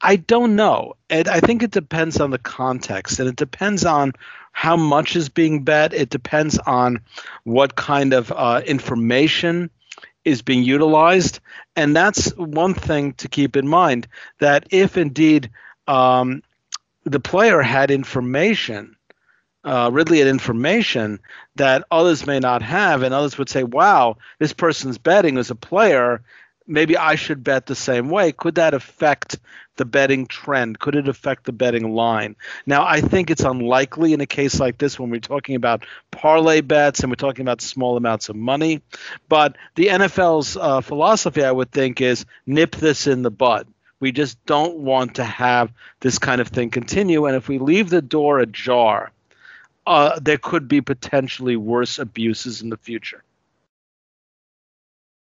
I 0.01 0.17
don't 0.17 0.57
know, 0.57 0.95
and 1.11 1.29
I 1.29 1.41
think 1.41 1.63
it 1.63 1.71
depends 1.71 2.19
on 2.19 2.31
the 2.31 2.39
context, 2.39 3.21
and 3.21 3.29
it 3.29 3.37
depends 3.37 3.85
on 3.85 4.13
how 4.53 4.77
much 4.77 5.17
is 5.17 5.29
being 5.29 5.65
bet. 5.65 5.93
It 5.93 6.09
depends 6.09 6.59
on 6.59 7.01
what 7.45 7.77
kind 7.77 8.15
of 8.15 8.33
uh, 8.33 8.63
information 8.67 9.71
is 10.25 10.43
being 10.43 10.63
utilized, 10.63 11.41
and 11.77 11.95
that's 11.95 12.31
one 12.37 12.75
thing 12.75 13.13
to 13.15 13.29
keep 13.29 13.57
in 13.57 13.67
mind. 13.67 14.09
That 14.39 14.67
if 14.71 14.97
indeed 14.97 15.51
um, 15.87 16.43
the 17.05 17.21
player 17.21 17.63
had 17.63 17.91
information 17.91 18.97
uh, 19.65 19.91
Ridley 19.93 20.19
had 20.19 20.29
information 20.29 21.21
that 21.57 21.85
others 21.91 22.27
may 22.27 22.41
not 22.41 22.63
have, 22.63 23.03
and 23.03 23.15
others 23.15 23.39
would 23.39 23.49
say, 23.49 23.63
"Wow, 23.63 24.17
this 24.39 24.53
person's 24.53 24.99
betting 24.99 25.39
as 25.39 25.51
a 25.51 25.55
player. 25.55 26.23
Maybe 26.67 26.97
I 26.97 27.15
should 27.15 27.45
bet 27.45 27.67
the 27.67 27.75
same 27.75 28.09
way." 28.09 28.33
Could 28.33 28.57
that 28.57 28.75
affect 28.75 29.39
the 29.77 29.85
betting 29.85 30.27
trend? 30.27 30.79
Could 30.79 30.97
it 30.97 31.09
affect 31.09 31.45
the 31.45 31.53
betting 31.53 31.95
line? 31.95 32.37
Now, 32.67 32.85
I 32.87 33.01
think 33.01 33.31
it's 33.31 33.43
unlikely 33.43 34.13
in 34.13 34.21
a 34.21 34.27
case 34.27 34.61
like 34.61 34.79
this 34.79 34.99
when 34.99 35.11
we're 35.11 35.21
talking 35.21 35.55
about 35.55 35.85
parlay 36.11 36.61
bets 36.61 37.01
and 37.01 37.11
we're 37.11 37.17
talking 37.17 37.43
about 37.43 37.61
small 37.61 37.97
amounts 37.97 38.29
of 38.29 38.37
money. 38.37 38.83
But 39.29 39.57
the 39.75 39.87
NFL's 39.87 40.57
uh, 40.57 40.81
philosophy, 40.81 41.45
I 41.45 41.53
would 41.53 41.71
think, 41.71 42.01
is 42.01 42.27
nip 42.47 42.77
this 42.77 43.07
in 43.07 43.23
the 43.23 43.31
bud. 43.31 43.67
We 44.01 44.13
just 44.13 44.45
don't 44.47 44.79
want 44.79 45.17
to 45.17 45.25
have 45.25 45.73
this 46.01 46.19
kind 46.19 46.41
of 46.41 46.49
thing 46.49 46.71
continue. 46.71 47.27
And 47.27 47.37
if 47.37 47.49
we 47.49 47.59
leave 47.59 47.89
the 47.89 48.03
door 48.03 48.41
ajar, 48.41 49.13
uh, 49.87 50.19
there 50.21 50.39
could 50.39 50.69
be 50.69 50.81
potentially 50.81 51.57
worse 51.57 51.99
abuses 51.99 52.63
in 52.63 52.69
the 52.69 52.77
future. 52.77 53.23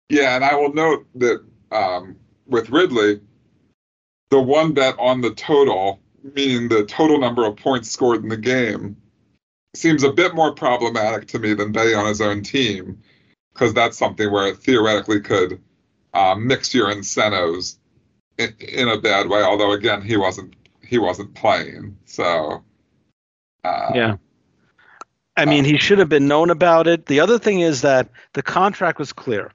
Yeah, 0.09 0.35
and 0.35 0.43
I 0.43 0.55
will 0.55 0.73
note 0.73 1.07
that 1.15 1.43
um, 1.71 2.17
with 2.45 2.69
Ridley, 2.69 3.21
the 4.29 4.41
one 4.41 4.73
bet 4.73 4.95
on 4.99 5.21
the 5.21 5.33
total, 5.33 5.99
meaning 6.35 6.67
the 6.67 6.85
total 6.85 7.19
number 7.19 7.45
of 7.45 7.55
points 7.55 7.91
scored 7.91 8.23
in 8.23 8.29
the 8.29 8.37
game, 8.37 8.97
seems 9.75 10.03
a 10.03 10.11
bit 10.11 10.33
more 10.33 10.53
problematic 10.53 11.27
to 11.29 11.39
me 11.39 11.53
than 11.53 11.71
betting 11.71 11.95
on 11.95 12.07
his 12.07 12.21
own 12.21 12.41
team, 12.41 13.01
because 13.53 13.73
that's 13.73 13.97
something 13.97 14.31
where 14.31 14.47
it 14.47 14.57
theoretically 14.57 15.19
could 15.19 15.61
uh, 16.13 16.35
mix 16.35 16.73
your 16.73 16.89
incentives 16.89 17.77
in, 18.37 18.53
in 18.59 18.87
a 18.87 18.99
bad 18.99 19.29
way. 19.29 19.41
Although 19.41 19.73
again, 19.73 20.01
he 20.01 20.17
wasn't 20.17 20.55
he 20.81 20.97
wasn't 20.97 21.33
playing, 21.33 21.97
so 22.05 22.63
uh, 23.63 23.91
Yeah. 23.93 24.17
I 25.37 25.43
mean, 25.43 25.65
he 25.65 25.77
should 25.77 25.99
have 25.99 26.07
been 26.07 26.29
known 26.29 26.49
about 26.49 26.87
it. 26.87 27.07
The 27.07 27.19
other 27.19 27.37
thing 27.37 27.59
is 27.59 27.81
that 27.81 28.09
the 28.33 28.41
contract 28.41 28.99
was 28.99 29.11
clear. 29.11 29.51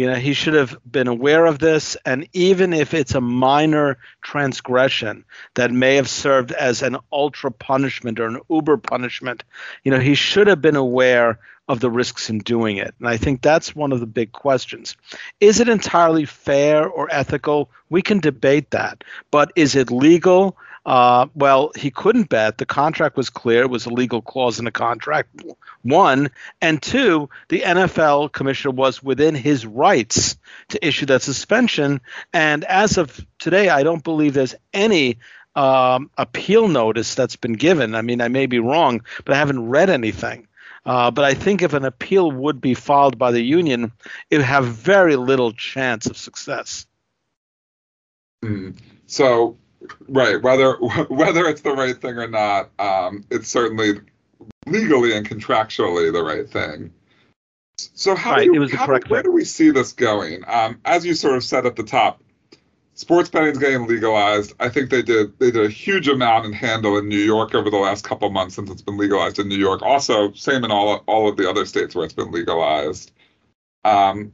You 0.00 0.06
know, 0.06 0.14
he 0.14 0.32
should 0.32 0.54
have 0.54 0.78
been 0.90 1.08
aware 1.08 1.44
of 1.44 1.58
this, 1.58 1.94
and 2.06 2.26
even 2.32 2.72
if 2.72 2.94
it's 2.94 3.14
a 3.14 3.20
minor 3.20 3.98
transgression 4.22 5.26
that 5.56 5.72
may 5.72 5.96
have 5.96 6.08
served 6.08 6.52
as 6.52 6.80
an 6.80 6.96
ultra 7.12 7.50
punishment 7.50 8.18
or 8.18 8.24
an 8.24 8.40
uber 8.48 8.78
punishment, 8.78 9.44
you 9.84 9.90
know, 9.90 10.00
he 10.00 10.14
should 10.14 10.46
have 10.46 10.62
been 10.62 10.74
aware 10.74 11.38
of 11.68 11.80
the 11.80 11.90
risks 11.90 12.30
in 12.30 12.38
doing 12.38 12.78
it. 12.78 12.94
And 12.98 13.08
I 13.08 13.18
think 13.18 13.42
that's 13.42 13.76
one 13.76 13.92
of 13.92 14.00
the 14.00 14.06
big 14.06 14.32
questions. 14.32 14.96
Is 15.38 15.60
it 15.60 15.68
entirely 15.68 16.24
fair 16.24 16.88
or 16.88 17.06
ethical? 17.10 17.70
We 17.90 18.00
can 18.00 18.20
debate 18.20 18.70
that. 18.70 19.04
But 19.30 19.52
is 19.54 19.76
it 19.76 19.90
legal? 19.90 20.56
Uh, 20.86 21.26
well, 21.34 21.72
he 21.76 21.90
couldn't 21.90 22.28
bet. 22.28 22.58
The 22.58 22.66
contract 22.66 23.16
was 23.16 23.28
clear. 23.28 23.62
It 23.62 23.70
was 23.70 23.86
a 23.86 23.90
legal 23.90 24.22
clause 24.22 24.58
in 24.58 24.64
the 24.64 24.70
contract, 24.70 25.28
one. 25.82 26.30
And 26.60 26.80
two, 26.80 27.28
the 27.48 27.60
NFL 27.60 28.32
commissioner 28.32 28.72
was 28.72 29.02
within 29.02 29.34
his 29.34 29.66
rights 29.66 30.36
to 30.68 30.86
issue 30.86 31.06
that 31.06 31.22
suspension. 31.22 32.00
And 32.32 32.64
as 32.64 32.96
of 32.96 33.24
today, 33.38 33.68
I 33.68 33.82
don't 33.82 34.02
believe 34.02 34.32
there's 34.32 34.54
any 34.72 35.18
um, 35.54 36.10
appeal 36.16 36.68
notice 36.68 37.14
that's 37.14 37.36
been 37.36 37.54
given. 37.54 37.94
I 37.94 38.02
mean, 38.02 38.20
I 38.20 38.28
may 38.28 38.46
be 38.46 38.58
wrong, 38.58 39.02
but 39.24 39.34
I 39.34 39.38
haven't 39.38 39.68
read 39.68 39.90
anything. 39.90 40.46
Uh, 40.86 41.10
but 41.10 41.26
I 41.26 41.34
think 41.34 41.60
if 41.60 41.74
an 41.74 41.84
appeal 41.84 42.30
would 42.30 42.60
be 42.60 42.72
filed 42.72 43.18
by 43.18 43.32
the 43.32 43.42
union, 43.42 43.92
it 44.30 44.38
would 44.38 44.46
have 44.46 44.66
very 44.66 45.16
little 45.16 45.52
chance 45.52 46.06
of 46.06 46.16
success. 46.16 46.86
Mm. 48.42 48.76
So 49.06 49.58
right 50.08 50.42
whether 50.42 50.74
whether 51.08 51.46
it's 51.46 51.62
the 51.62 51.72
right 51.72 52.00
thing 52.00 52.18
or 52.18 52.28
not 52.28 52.70
um, 52.78 53.24
it's 53.30 53.48
certainly 53.48 54.00
legally 54.66 55.16
and 55.16 55.28
contractually 55.28 56.12
the 56.12 56.22
right 56.22 56.48
thing. 56.48 56.92
So 57.78 58.14
how, 58.14 58.32
right, 58.32 58.44
do, 58.44 58.54
you, 58.54 58.76
how 58.76 58.98
where 59.08 59.22
do 59.22 59.32
we 59.32 59.44
see 59.44 59.70
this 59.70 59.92
going? 59.92 60.42
Um, 60.46 60.80
as 60.84 61.04
you 61.06 61.14
sort 61.14 61.36
of 61.36 61.44
said 61.44 61.64
at 61.64 61.76
the 61.76 61.82
top 61.82 62.22
sports 62.94 63.30
betting 63.30 63.52
is 63.52 63.58
getting 63.58 63.86
legalized. 63.86 64.52
I 64.60 64.68
think 64.68 64.90
they 64.90 65.02
did 65.02 65.38
they 65.38 65.50
did 65.50 65.64
a 65.64 65.70
huge 65.70 66.08
amount 66.08 66.44
in 66.44 66.52
handle 66.52 66.98
in 66.98 67.08
new 67.08 67.16
york 67.16 67.54
over 67.54 67.70
the 67.70 67.78
last 67.78 68.04
couple 68.04 68.28
months 68.30 68.56
since 68.56 68.70
it's 68.70 68.82
been 68.82 68.98
legalized 68.98 69.38
in 69.38 69.48
new 69.48 69.56
york. 69.56 69.82
Also 69.82 70.32
same 70.32 70.64
in 70.64 70.70
all 70.70 71.02
all 71.06 71.28
of 71.28 71.36
the 71.36 71.48
other 71.48 71.64
states 71.64 71.94
where 71.94 72.04
it's 72.04 72.14
been 72.14 72.30
legalized. 72.30 73.12
Um, 73.84 74.32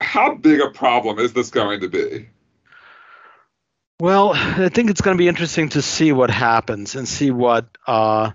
how 0.00 0.34
big 0.34 0.60
a 0.60 0.70
problem 0.70 1.18
is 1.18 1.34
this 1.34 1.50
going 1.50 1.80
to 1.80 1.88
be 1.88 2.26
well, 4.00 4.32
I 4.34 4.70
think 4.70 4.88
it's 4.88 5.02
going 5.02 5.16
to 5.16 5.22
be 5.22 5.28
interesting 5.28 5.68
to 5.70 5.82
see 5.82 6.12
what 6.12 6.30
happens 6.30 6.94
and 6.96 7.06
see 7.06 7.30
what 7.30 7.66
uh, 7.86 8.30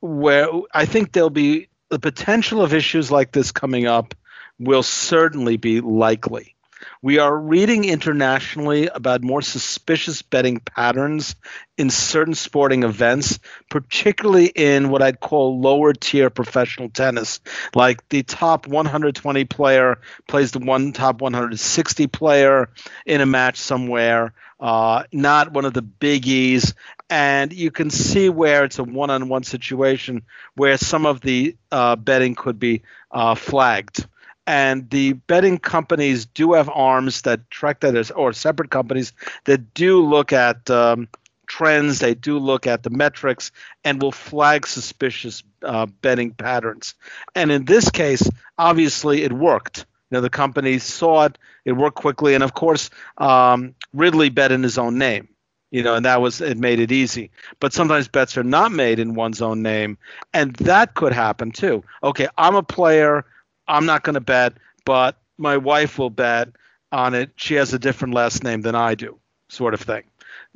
where 0.00 0.48
I 0.74 0.84
think 0.84 1.12
there'll 1.12 1.30
be 1.30 1.68
the 1.88 1.98
potential 1.98 2.60
of 2.60 2.74
issues 2.74 3.10
like 3.10 3.32
this 3.32 3.52
coming 3.52 3.86
up 3.86 4.14
will 4.58 4.82
certainly 4.82 5.56
be 5.56 5.80
likely. 5.80 6.54
We 7.00 7.18
are 7.18 7.36
reading 7.36 7.84
internationally 7.84 8.88
about 8.88 9.22
more 9.22 9.40
suspicious 9.40 10.20
betting 10.20 10.60
patterns 10.60 11.36
in 11.78 11.90
certain 11.90 12.34
sporting 12.34 12.82
events, 12.82 13.38
particularly 13.70 14.46
in 14.46 14.90
what 14.90 15.00
I'd 15.00 15.20
call 15.20 15.60
lower 15.60 15.92
tier 15.92 16.28
professional 16.28 16.88
tennis. 16.90 17.40
Like 17.74 18.08
the 18.08 18.24
top 18.24 18.66
120 18.66 19.44
player 19.46 20.00
plays 20.28 20.50
the 20.50 20.58
one 20.58 20.92
top 20.92 21.20
160 21.20 22.06
player 22.08 22.68
in 23.06 23.20
a 23.20 23.26
match 23.26 23.58
somewhere 23.58 24.34
uh, 24.62 25.02
not 25.12 25.52
one 25.52 25.66
of 25.66 25.74
the 25.74 25.82
biggies. 25.82 26.72
And 27.10 27.52
you 27.52 27.70
can 27.70 27.90
see 27.90 28.30
where 28.30 28.64
it's 28.64 28.78
a 28.78 28.84
one 28.84 29.10
on 29.10 29.28
one 29.28 29.42
situation 29.42 30.22
where 30.54 30.78
some 30.78 31.04
of 31.04 31.20
the 31.20 31.56
uh, 31.70 31.96
betting 31.96 32.34
could 32.34 32.58
be 32.58 32.82
uh, 33.10 33.34
flagged. 33.34 34.06
And 34.46 34.88
the 34.88 35.12
betting 35.12 35.58
companies 35.58 36.26
do 36.26 36.54
have 36.54 36.70
arms 36.70 37.22
that 37.22 37.50
track 37.50 37.80
that, 37.80 38.10
or 38.16 38.32
separate 38.32 38.70
companies 38.70 39.12
that 39.44 39.74
do 39.74 40.00
look 40.04 40.32
at 40.32 40.70
um, 40.70 41.08
trends, 41.46 41.98
they 41.98 42.14
do 42.14 42.38
look 42.38 42.66
at 42.66 42.82
the 42.82 42.90
metrics, 42.90 43.52
and 43.84 44.00
will 44.00 44.12
flag 44.12 44.66
suspicious 44.66 45.42
uh, 45.62 45.86
betting 45.86 46.32
patterns. 46.32 46.94
And 47.34 47.52
in 47.52 47.66
this 47.66 47.90
case, 47.90 48.28
obviously, 48.58 49.22
it 49.22 49.32
worked 49.32 49.86
know, 50.12 50.20
the 50.20 50.30
company 50.30 50.78
saw 50.78 51.24
it, 51.24 51.38
it 51.64 51.72
worked 51.72 51.96
quickly, 51.96 52.34
and 52.34 52.44
of 52.44 52.54
course, 52.54 52.90
um, 53.18 53.74
Ridley 53.92 54.28
bet 54.30 54.52
in 54.52 54.62
his 54.62 54.78
own 54.78 54.98
name. 54.98 55.28
You 55.70 55.82
know, 55.82 55.94
and 55.94 56.04
that 56.04 56.20
was 56.20 56.42
it 56.42 56.58
made 56.58 56.80
it 56.80 56.92
easy. 56.92 57.30
But 57.58 57.72
sometimes 57.72 58.06
bets 58.06 58.36
are 58.36 58.44
not 58.44 58.72
made 58.72 58.98
in 58.98 59.14
one's 59.14 59.40
own 59.40 59.62
name, 59.62 59.96
and 60.34 60.54
that 60.56 60.94
could 60.94 61.14
happen 61.14 61.50
too. 61.50 61.82
Okay, 62.02 62.28
I'm 62.36 62.54
a 62.56 62.62
player, 62.62 63.24
I'm 63.66 63.86
not 63.86 64.02
going 64.02 64.14
to 64.14 64.20
bet, 64.20 64.52
but 64.84 65.16
my 65.38 65.56
wife 65.56 65.98
will 65.98 66.10
bet 66.10 66.50
on 66.92 67.14
it. 67.14 67.30
She 67.36 67.54
has 67.54 67.72
a 67.72 67.78
different 67.78 68.12
last 68.12 68.44
name 68.44 68.60
than 68.60 68.74
I 68.74 68.94
do, 68.94 69.18
sort 69.48 69.72
of 69.72 69.80
thing. 69.80 70.04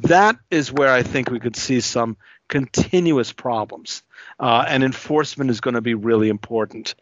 That 0.00 0.36
is 0.50 0.70
where 0.70 0.92
I 0.92 1.02
think 1.02 1.30
we 1.30 1.40
could 1.40 1.56
see 1.56 1.80
some 1.80 2.18
continuous 2.48 3.32
problems. 3.32 4.02
Uh, 4.38 4.64
and 4.68 4.84
enforcement 4.84 5.50
is 5.50 5.60
going 5.60 5.74
to 5.74 5.80
be 5.80 5.94
really 5.94 6.28
important 6.28 6.94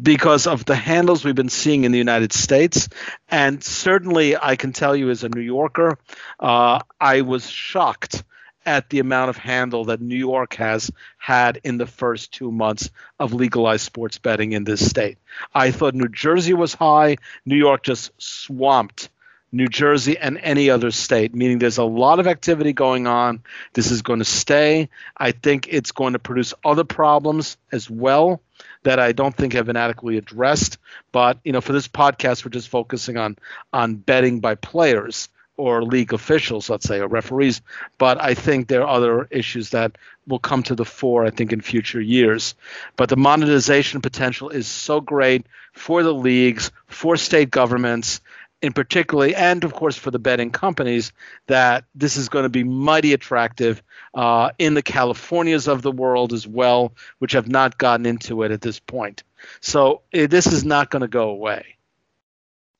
because 0.00 0.46
of 0.46 0.64
the 0.64 0.74
handles 0.74 1.24
we've 1.24 1.34
been 1.34 1.48
seeing 1.48 1.84
in 1.84 1.92
the 1.92 1.98
United 1.98 2.32
States. 2.32 2.88
And 3.28 3.62
certainly, 3.62 4.36
I 4.36 4.56
can 4.56 4.72
tell 4.72 4.96
you 4.96 5.10
as 5.10 5.22
a 5.22 5.28
New 5.28 5.40
Yorker, 5.40 5.98
uh, 6.40 6.80
I 7.00 7.20
was 7.20 7.48
shocked 7.48 8.24
at 8.66 8.90
the 8.90 8.98
amount 8.98 9.30
of 9.30 9.36
handle 9.36 9.86
that 9.86 10.00
New 10.00 10.16
York 10.16 10.54
has 10.54 10.90
had 11.18 11.60
in 11.64 11.78
the 11.78 11.86
first 11.86 12.32
two 12.32 12.52
months 12.52 12.90
of 13.18 13.32
legalized 13.32 13.84
sports 13.84 14.18
betting 14.18 14.52
in 14.52 14.64
this 14.64 14.86
state. 14.86 15.18
I 15.54 15.70
thought 15.70 15.94
New 15.94 16.08
Jersey 16.08 16.52
was 16.52 16.74
high, 16.74 17.16
New 17.46 17.56
York 17.56 17.82
just 17.82 18.10
swamped 18.18 19.08
New 19.52 19.68
Jersey, 19.68 20.16
and 20.16 20.38
any 20.38 20.70
other 20.70 20.90
state, 20.90 21.34
meaning 21.34 21.58
there's 21.58 21.78
a 21.78 21.84
lot 21.84 22.20
of 22.20 22.26
activity 22.26 22.72
going 22.72 23.06
on. 23.06 23.42
This 23.72 23.90
is 23.90 24.02
going 24.02 24.20
to 24.20 24.24
stay. 24.24 24.88
I 25.16 25.32
think 25.32 25.66
it's 25.68 25.92
going 25.92 26.12
to 26.12 26.18
produce 26.18 26.54
other 26.64 26.84
problems 26.84 27.56
as 27.72 27.90
well 27.90 28.40
that 28.82 28.98
I 28.98 29.12
don't 29.12 29.34
think 29.34 29.52
have 29.52 29.66
been 29.66 29.76
adequately 29.76 30.18
addressed. 30.18 30.78
But 31.12 31.38
you 31.44 31.52
know, 31.52 31.60
for 31.60 31.72
this 31.72 31.88
podcast, 31.88 32.44
we're 32.44 32.50
just 32.50 32.68
focusing 32.68 33.16
on 33.16 33.36
on 33.72 33.96
betting 33.96 34.40
by 34.40 34.54
players 34.54 35.28
or 35.60 35.82
league 35.82 36.14
officials, 36.14 36.70
let's 36.70 36.86
say, 36.86 37.00
or 37.00 37.06
referees. 37.06 37.60
But 37.98 38.20
I 38.20 38.32
think 38.32 38.66
there 38.66 38.82
are 38.82 38.96
other 38.96 39.28
issues 39.30 39.70
that 39.70 39.98
will 40.26 40.38
come 40.38 40.62
to 40.64 40.74
the 40.74 40.86
fore, 40.86 41.26
I 41.26 41.30
think, 41.30 41.52
in 41.52 41.60
future 41.60 42.00
years. 42.00 42.54
But 42.96 43.10
the 43.10 43.16
monetization 43.16 44.00
potential 44.00 44.48
is 44.48 44.66
so 44.66 45.02
great 45.02 45.46
for 45.72 46.02
the 46.02 46.14
leagues, 46.14 46.70
for 46.86 47.16
state 47.16 47.50
governments, 47.50 48.22
in 48.62 48.72
particularly, 48.72 49.34
and 49.34 49.64
of 49.64 49.72
course 49.72 49.96
for 49.96 50.10
the 50.10 50.18
betting 50.18 50.50
companies, 50.50 51.12
that 51.46 51.84
this 51.94 52.16
is 52.16 52.28
going 52.28 52.42
to 52.44 52.50
be 52.50 52.64
mighty 52.64 53.12
attractive 53.12 53.82
uh, 54.14 54.50
in 54.58 54.74
the 54.74 54.82
Californias 54.82 55.68
of 55.68 55.82
the 55.82 55.92
world 55.92 56.32
as 56.32 56.46
well, 56.46 56.92
which 57.18 57.32
have 57.32 57.48
not 57.48 57.78
gotten 57.78 58.06
into 58.06 58.42
it 58.42 58.50
at 58.50 58.60
this 58.60 58.78
point. 58.78 59.22
So 59.60 60.02
uh, 60.14 60.26
this 60.26 60.46
is 60.46 60.64
not 60.64 60.90
going 60.90 61.02
to 61.02 61.08
go 61.08 61.30
away. 61.30 61.76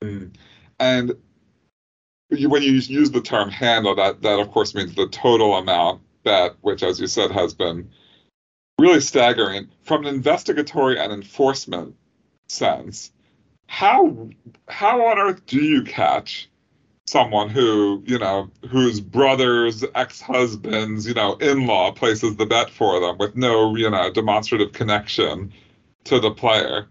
Mm. 0.03 0.33
And 0.79 1.13
when 2.29 2.63
you 2.63 2.73
use 2.73 3.11
the 3.11 3.21
term 3.21 3.49
handle, 3.49 3.95
that 3.95 4.21
that 4.21 4.39
of 4.39 4.51
course 4.51 4.73
means 4.73 4.95
the 4.95 5.07
total 5.07 5.55
amount 5.55 6.01
bet, 6.23 6.55
which, 6.61 6.83
as 6.83 6.99
you 6.99 7.07
said, 7.07 7.31
has 7.31 7.53
been 7.53 7.89
really 8.79 9.01
staggering 9.01 9.69
from 9.83 10.05
an 10.05 10.13
investigatory 10.13 10.99
and 10.99 11.11
enforcement 11.11 11.95
sense 12.47 13.11
how 13.71 14.27
how 14.67 15.07
on 15.07 15.17
earth 15.17 15.45
do 15.45 15.63
you 15.63 15.81
catch 15.81 16.49
someone 17.07 17.47
who 17.47 18.03
you 18.05 18.19
know 18.19 18.51
whose 18.69 18.99
brother's 18.99 19.85
ex-husband's 19.95 21.07
you 21.07 21.13
know 21.13 21.35
in-law 21.35 21.89
places 21.89 22.35
the 22.35 22.45
bet 22.45 22.69
for 22.69 22.99
them 22.99 23.17
with 23.17 23.33
no 23.37 23.73
you 23.77 23.89
know 23.89 24.11
demonstrative 24.11 24.73
connection 24.73 25.53
to 26.03 26.19
the 26.19 26.31
player? 26.31 26.89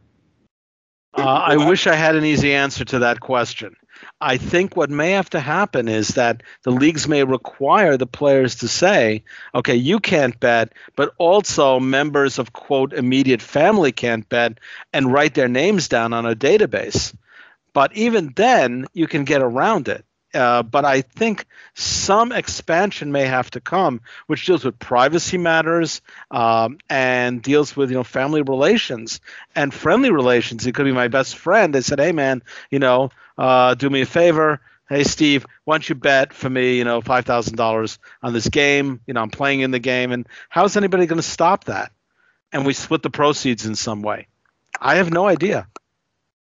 Uh, 1.18 1.44
i 1.48 1.54
wish 1.54 1.86
i 1.86 1.94
had 1.94 2.16
an 2.16 2.24
easy 2.24 2.54
answer 2.54 2.82
to 2.82 2.98
that 2.98 3.20
question 3.20 3.76
I 4.20 4.37
think 4.37 4.76
what 4.76 4.90
may 4.90 5.12
have 5.12 5.30
to 5.30 5.40
happen 5.40 5.88
is 5.88 6.09
that 6.09 6.42
the 6.62 6.70
leagues 6.70 7.09
may 7.09 7.24
require 7.24 7.96
the 7.96 8.06
players 8.06 8.56
to 8.56 8.68
say, 8.68 9.24
okay, 9.54 9.76
you 9.76 9.98
can't 9.98 10.38
bet, 10.38 10.74
but 10.94 11.14
also 11.16 11.80
members 11.80 12.38
of 12.38 12.52
quote 12.52 12.92
immediate 12.92 13.40
family 13.40 13.92
can't 13.92 14.28
bet 14.28 14.59
and 14.92 15.11
write 15.11 15.35
their 15.35 15.48
names 15.48 15.88
down 15.88 16.12
on 16.12 16.26
a 16.26 16.37
database. 16.37 17.14
But 17.72 17.96
even 17.96 18.33
then, 18.37 18.87
you 18.92 19.06
can 19.06 19.24
get 19.24 19.42
around 19.42 19.88
it. 19.88 20.04
Uh, 20.32 20.62
but 20.62 20.84
I 20.84 21.02
think 21.02 21.46
some 21.74 22.30
expansion 22.32 23.10
may 23.10 23.26
have 23.26 23.50
to 23.50 23.60
come, 23.60 24.00
which 24.26 24.46
deals 24.46 24.64
with 24.64 24.78
privacy 24.78 25.38
matters 25.38 26.02
um, 26.30 26.78
and 26.88 27.42
deals 27.42 27.76
with 27.76 27.90
you 27.90 27.96
know 27.96 28.04
family 28.04 28.42
relations 28.42 29.20
and 29.56 29.74
friendly 29.74 30.10
relations. 30.10 30.66
It 30.66 30.74
could 30.74 30.84
be 30.84 30.92
my 30.92 31.08
best 31.08 31.36
friend. 31.36 31.74
They 31.74 31.80
said, 31.80 31.98
"Hey 31.98 32.12
man, 32.12 32.42
you 32.70 32.78
know, 32.78 33.10
uh, 33.36 33.74
do 33.74 33.90
me 33.90 34.02
a 34.02 34.06
favor, 34.06 34.60
hey 34.90 35.04
Steve, 35.04 35.46
why 35.64 35.74
don't 35.76 35.88
you 35.88 35.94
bet 35.94 36.34
for 36.34 36.50
me, 36.50 36.76
you 36.76 36.84
know, 36.84 37.00
five 37.00 37.24
thousand 37.24 37.56
dollars 37.56 37.98
on 38.22 38.32
this 38.34 38.48
game? 38.48 39.00
You 39.06 39.14
know, 39.14 39.22
I'm 39.22 39.30
playing 39.30 39.60
in 39.60 39.70
the 39.70 39.78
game, 39.78 40.12
and 40.12 40.28
how's 40.50 40.76
anybody 40.76 41.06
going 41.06 41.20
to 41.20 41.22
stop 41.26 41.64
that? 41.64 41.92
And 42.52 42.66
we 42.66 42.72
split 42.74 43.02
the 43.02 43.10
proceeds 43.10 43.64
in 43.64 43.76
some 43.76 44.02
way. 44.02 44.26
I 44.80 44.96
have 44.96 45.10
no 45.10 45.26
idea. 45.26 45.68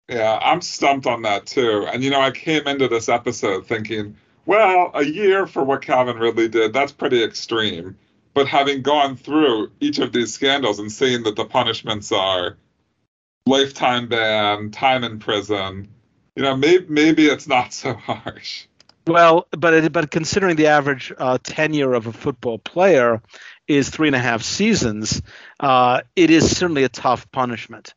Yeah, 0.09 0.37
I'm 0.41 0.61
stumped 0.61 1.07
on 1.07 1.21
that 1.23 1.45
too. 1.45 1.87
And 1.91 2.03
you 2.03 2.09
know, 2.09 2.21
I 2.21 2.31
came 2.31 2.67
into 2.67 2.87
this 2.87 3.09
episode 3.09 3.65
thinking, 3.67 4.17
well, 4.45 4.91
a 4.93 5.03
year 5.03 5.47
for 5.47 5.63
what 5.63 5.81
Calvin 5.81 6.17
Ridley 6.17 6.49
did, 6.49 6.73
that's 6.73 6.91
pretty 6.91 7.23
extreme. 7.23 7.97
But 8.33 8.47
having 8.47 8.81
gone 8.81 9.15
through 9.15 9.71
each 9.79 9.99
of 9.99 10.11
these 10.11 10.33
scandals 10.33 10.79
and 10.79 10.91
seeing 10.91 11.23
that 11.23 11.35
the 11.35 11.45
punishments 11.45 12.11
are 12.11 12.57
lifetime 13.45 14.07
ban, 14.09 14.71
time 14.71 15.03
in 15.03 15.19
prison, 15.19 15.89
you 16.35 16.43
know, 16.43 16.57
maybe 16.57 16.85
maybe 16.89 17.27
it's 17.27 17.47
not 17.47 17.73
so 17.73 17.93
harsh. 17.93 18.65
Well, 19.05 19.47
but 19.51 19.73
it, 19.73 19.91
but 19.91 20.11
considering 20.11 20.55
the 20.55 20.67
average 20.67 21.11
uh, 21.17 21.37
tenure 21.43 21.93
of 21.93 22.07
a 22.07 22.13
football 22.13 22.57
player 22.57 23.21
is 23.67 23.89
three 23.89 24.07
and 24.07 24.15
a 24.15 24.19
half 24.19 24.41
seasons, 24.43 25.21
uh, 25.59 26.01
it 26.15 26.29
is 26.29 26.55
certainly 26.55 26.83
a 26.83 26.89
tough 26.89 27.29
punishment. 27.31 27.93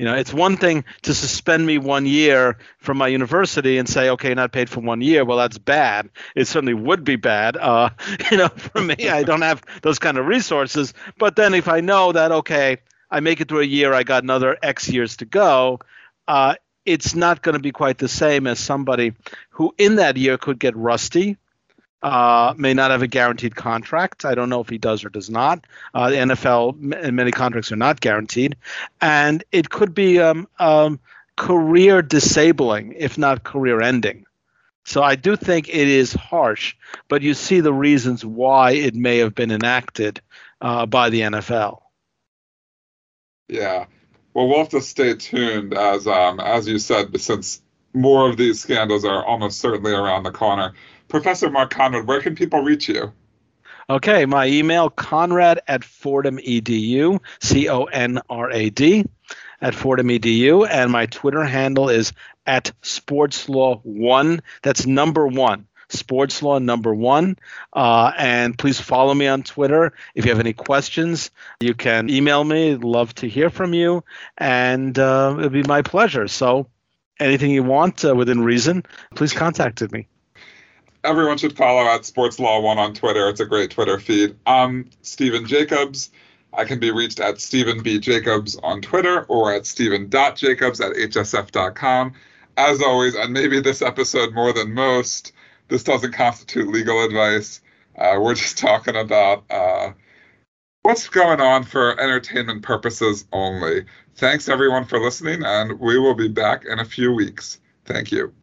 You 0.00 0.06
know, 0.06 0.14
it's 0.14 0.32
one 0.32 0.56
thing 0.56 0.86
to 1.02 1.12
suspend 1.12 1.66
me 1.66 1.76
one 1.76 2.06
year 2.06 2.56
from 2.78 2.96
my 2.96 3.08
university 3.08 3.76
and 3.76 3.86
say, 3.86 4.08
okay, 4.08 4.32
not 4.32 4.50
paid 4.50 4.70
for 4.70 4.80
one 4.80 5.02
year. 5.02 5.26
Well, 5.26 5.36
that's 5.36 5.58
bad. 5.58 6.08
It 6.34 6.46
certainly 6.46 6.72
would 6.72 7.04
be 7.04 7.16
bad. 7.16 7.58
Uh, 7.58 7.90
you 8.30 8.38
know, 8.38 8.48
for 8.48 8.80
me, 8.80 9.10
I 9.10 9.24
don't 9.24 9.42
have 9.42 9.62
those 9.82 9.98
kind 9.98 10.16
of 10.16 10.24
resources. 10.24 10.94
But 11.18 11.36
then 11.36 11.52
if 11.52 11.68
I 11.68 11.80
know 11.80 12.12
that, 12.12 12.32
okay, 12.32 12.78
I 13.10 13.20
make 13.20 13.42
it 13.42 13.48
through 13.48 13.60
a 13.60 13.64
year, 13.64 13.92
I 13.92 14.02
got 14.02 14.22
another 14.22 14.56
X 14.62 14.88
years 14.88 15.18
to 15.18 15.26
go, 15.26 15.80
uh, 16.26 16.54
it's 16.86 17.14
not 17.14 17.42
going 17.42 17.56
to 17.56 17.62
be 17.62 17.70
quite 17.70 17.98
the 17.98 18.08
same 18.08 18.46
as 18.46 18.58
somebody 18.58 19.12
who 19.50 19.74
in 19.76 19.96
that 19.96 20.16
year 20.16 20.38
could 20.38 20.58
get 20.58 20.74
rusty, 20.78 21.36
uh, 22.02 22.54
may 22.56 22.74
not 22.74 22.90
have 22.90 23.02
a 23.02 23.06
guaranteed 23.06 23.54
contract. 23.54 24.24
I 24.24 24.34
don't 24.34 24.48
know 24.48 24.60
if 24.60 24.68
he 24.68 24.78
does 24.78 25.04
or 25.04 25.10
does 25.10 25.30
not. 25.30 25.66
Uh, 25.94 26.10
the 26.10 26.16
NFL 26.16 26.94
and 26.94 27.16
many 27.16 27.30
contracts 27.30 27.70
are 27.72 27.76
not 27.76 28.00
guaranteed, 28.00 28.56
and 29.00 29.44
it 29.52 29.70
could 29.70 29.94
be 29.94 30.18
um, 30.18 30.48
um, 30.58 30.98
career 31.36 32.02
disabling, 32.02 32.94
if 32.96 33.18
not 33.18 33.44
career 33.44 33.80
ending. 33.80 34.24
So 34.84 35.02
I 35.02 35.14
do 35.14 35.36
think 35.36 35.68
it 35.68 35.88
is 35.88 36.12
harsh, 36.12 36.74
but 37.08 37.22
you 37.22 37.34
see 37.34 37.60
the 37.60 37.72
reasons 37.72 38.24
why 38.24 38.72
it 38.72 38.94
may 38.94 39.18
have 39.18 39.34
been 39.34 39.50
enacted 39.50 40.20
uh, 40.60 40.86
by 40.86 41.10
the 41.10 41.20
NFL. 41.20 41.80
Yeah. 43.48 43.86
Well, 44.32 44.48
we'll 44.48 44.58
have 44.58 44.68
to 44.70 44.80
stay 44.80 45.14
tuned 45.14 45.74
as 45.74 46.06
um, 46.06 46.40
as 46.40 46.68
you 46.68 46.78
said, 46.78 47.18
since 47.20 47.60
more 47.92 48.28
of 48.28 48.36
these 48.36 48.60
scandals 48.60 49.04
are 49.04 49.24
almost 49.24 49.58
certainly 49.58 49.92
around 49.92 50.22
the 50.22 50.30
corner. 50.30 50.74
Professor 51.10 51.50
Mark 51.50 51.70
Conrad, 51.70 52.06
where 52.06 52.22
can 52.22 52.34
people 52.34 52.62
reach 52.62 52.88
you? 52.88 53.12
Okay, 53.90 54.24
my 54.24 54.46
email 54.46 54.88
conrad 54.88 55.60
at 55.66 55.82
fordham 55.82 56.38
edu, 56.38 57.18
C 57.40 57.68
O 57.68 57.84
N 57.84 58.20
R 58.30 58.50
A 58.50 58.70
D, 58.70 59.04
at 59.60 59.74
fordham 59.74 60.08
edu, 60.08 60.66
and 60.68 60.92
my 60.92 61.06
Twitter 61.06 61.42
handle 61.42 61.88
is 61.88 62.12
at 62.46 62.70
sportslaw1. 62.82 64.40
That's 64.62 64.86
number 64.86 65.26
one. 65.26 65.66
Sports 65.88 66.40
Law 66.40 66.60
number 66.60 66.94
one. 66.94 67.36
Uh, 67.72 68.12
and 68.16 68.56
please 68.56 68.80
follow 68.80 69.12
me 69.12 69.26
on 69.26 69.42
Twitter. 69.42 69.92
If 70.14 70.24
you 70.24 70.30
have 70.30 70.40
any 70.40 70.52
questions, 70.52 71.32
you 71.58 71.74
can 71.74 72.08
email 72.08 72.44
me. 72.44 72.72
I'd 72.72 72.84
love 72.84 73.12
to 73.16 73.28
hear 73.28 73.50
from 73.50 73.74
you. 73.74 74.04
And 74.38 74.96
uh, 74.96 75.34
it'll 75.36 75.50
be 75.50 75.64
my 75.64 75.82
pleasure. 75.82 76.28
So 76.28 76.68
anything 77.18 77.50
you 77.50 77.64
want 77.64 78.04
uh, 78.04 78.14
within 78.14 78.40
reason, 78.42 78.84
please 79.16 79.32
contact 79.32 79.82
me. 79.90 80.06
Everyone 81.02 81.38
should 81.38 81.56
follow 81.56 81.82
at 81.82 82.04
Sports 82.04 82.38
Law 82.38 82.60
One 82.60 82.78
on 82.78 82.92
Twitter. 82.92 83.28
It's 83.28 83.40
a 83.40 83.46
great 83.46 83.70
Twitter 83.70 83.98
feed. 83.98 84.36
I'm 84.46 84.90
Stephen 85.00 85.46
Jacobs. 85.46 86.10
I 86.52 86.64
can 86.64 86.78
be 86.78 86.90
reached 86.90 87.20
at 87.20 87.40
Stephen 87.40 87.82
B. 87.82 87.98
Jacobs 87.98 88.56
on 88.62 88.82
Twitter 88.82 89.22
or 89.24 89.52
at 89.54 89.64
Stephen.Jacobs 89.66 90.80
at 90.80 90.92
HSF.com. 90.92 92.12
As 92.56 92.82
always, 92.82 93.14
and 93.14 93.32
maybe 93.32 93.60
this 93.60 93.80
episode 93.80 94.34
more 94.34 94.52
than 94.52 94.74
most, 94.74 95.32
this 95.68 95.84
doesn't 95.84 96.12
constitute 96.12 96.68
legal 96.68 97.02
advice. 97.02 97.62
Uh, 97.96 98.18
we're 98.20 98.34
just 98.34 98.58
talking 98.58 98.96
about 98.96 99.44
uh, 99.50 99.92
what's 100.82 101.08
going 101.08 101.40
on 101.40 101.64
for 101.64 101.98
entertainment 101.98 102.62
purposes 102.62 103.24
only. 103.32 103.86
Thanks 104.16 104.50
everyone 104.50 104.84
for 104.84 105.00
listening, 105.00 105.44
and 105.44 105.78
we 105.80 105.98
will 105.98 106.14
be 106.14 106.28
back 106.28 106.64
in 106.66 106.78
a 106.78 106.84
few 106.84 107.12
weeks. 107.12 107.58
Thank 107.86 108.12
you. 108.12 108.34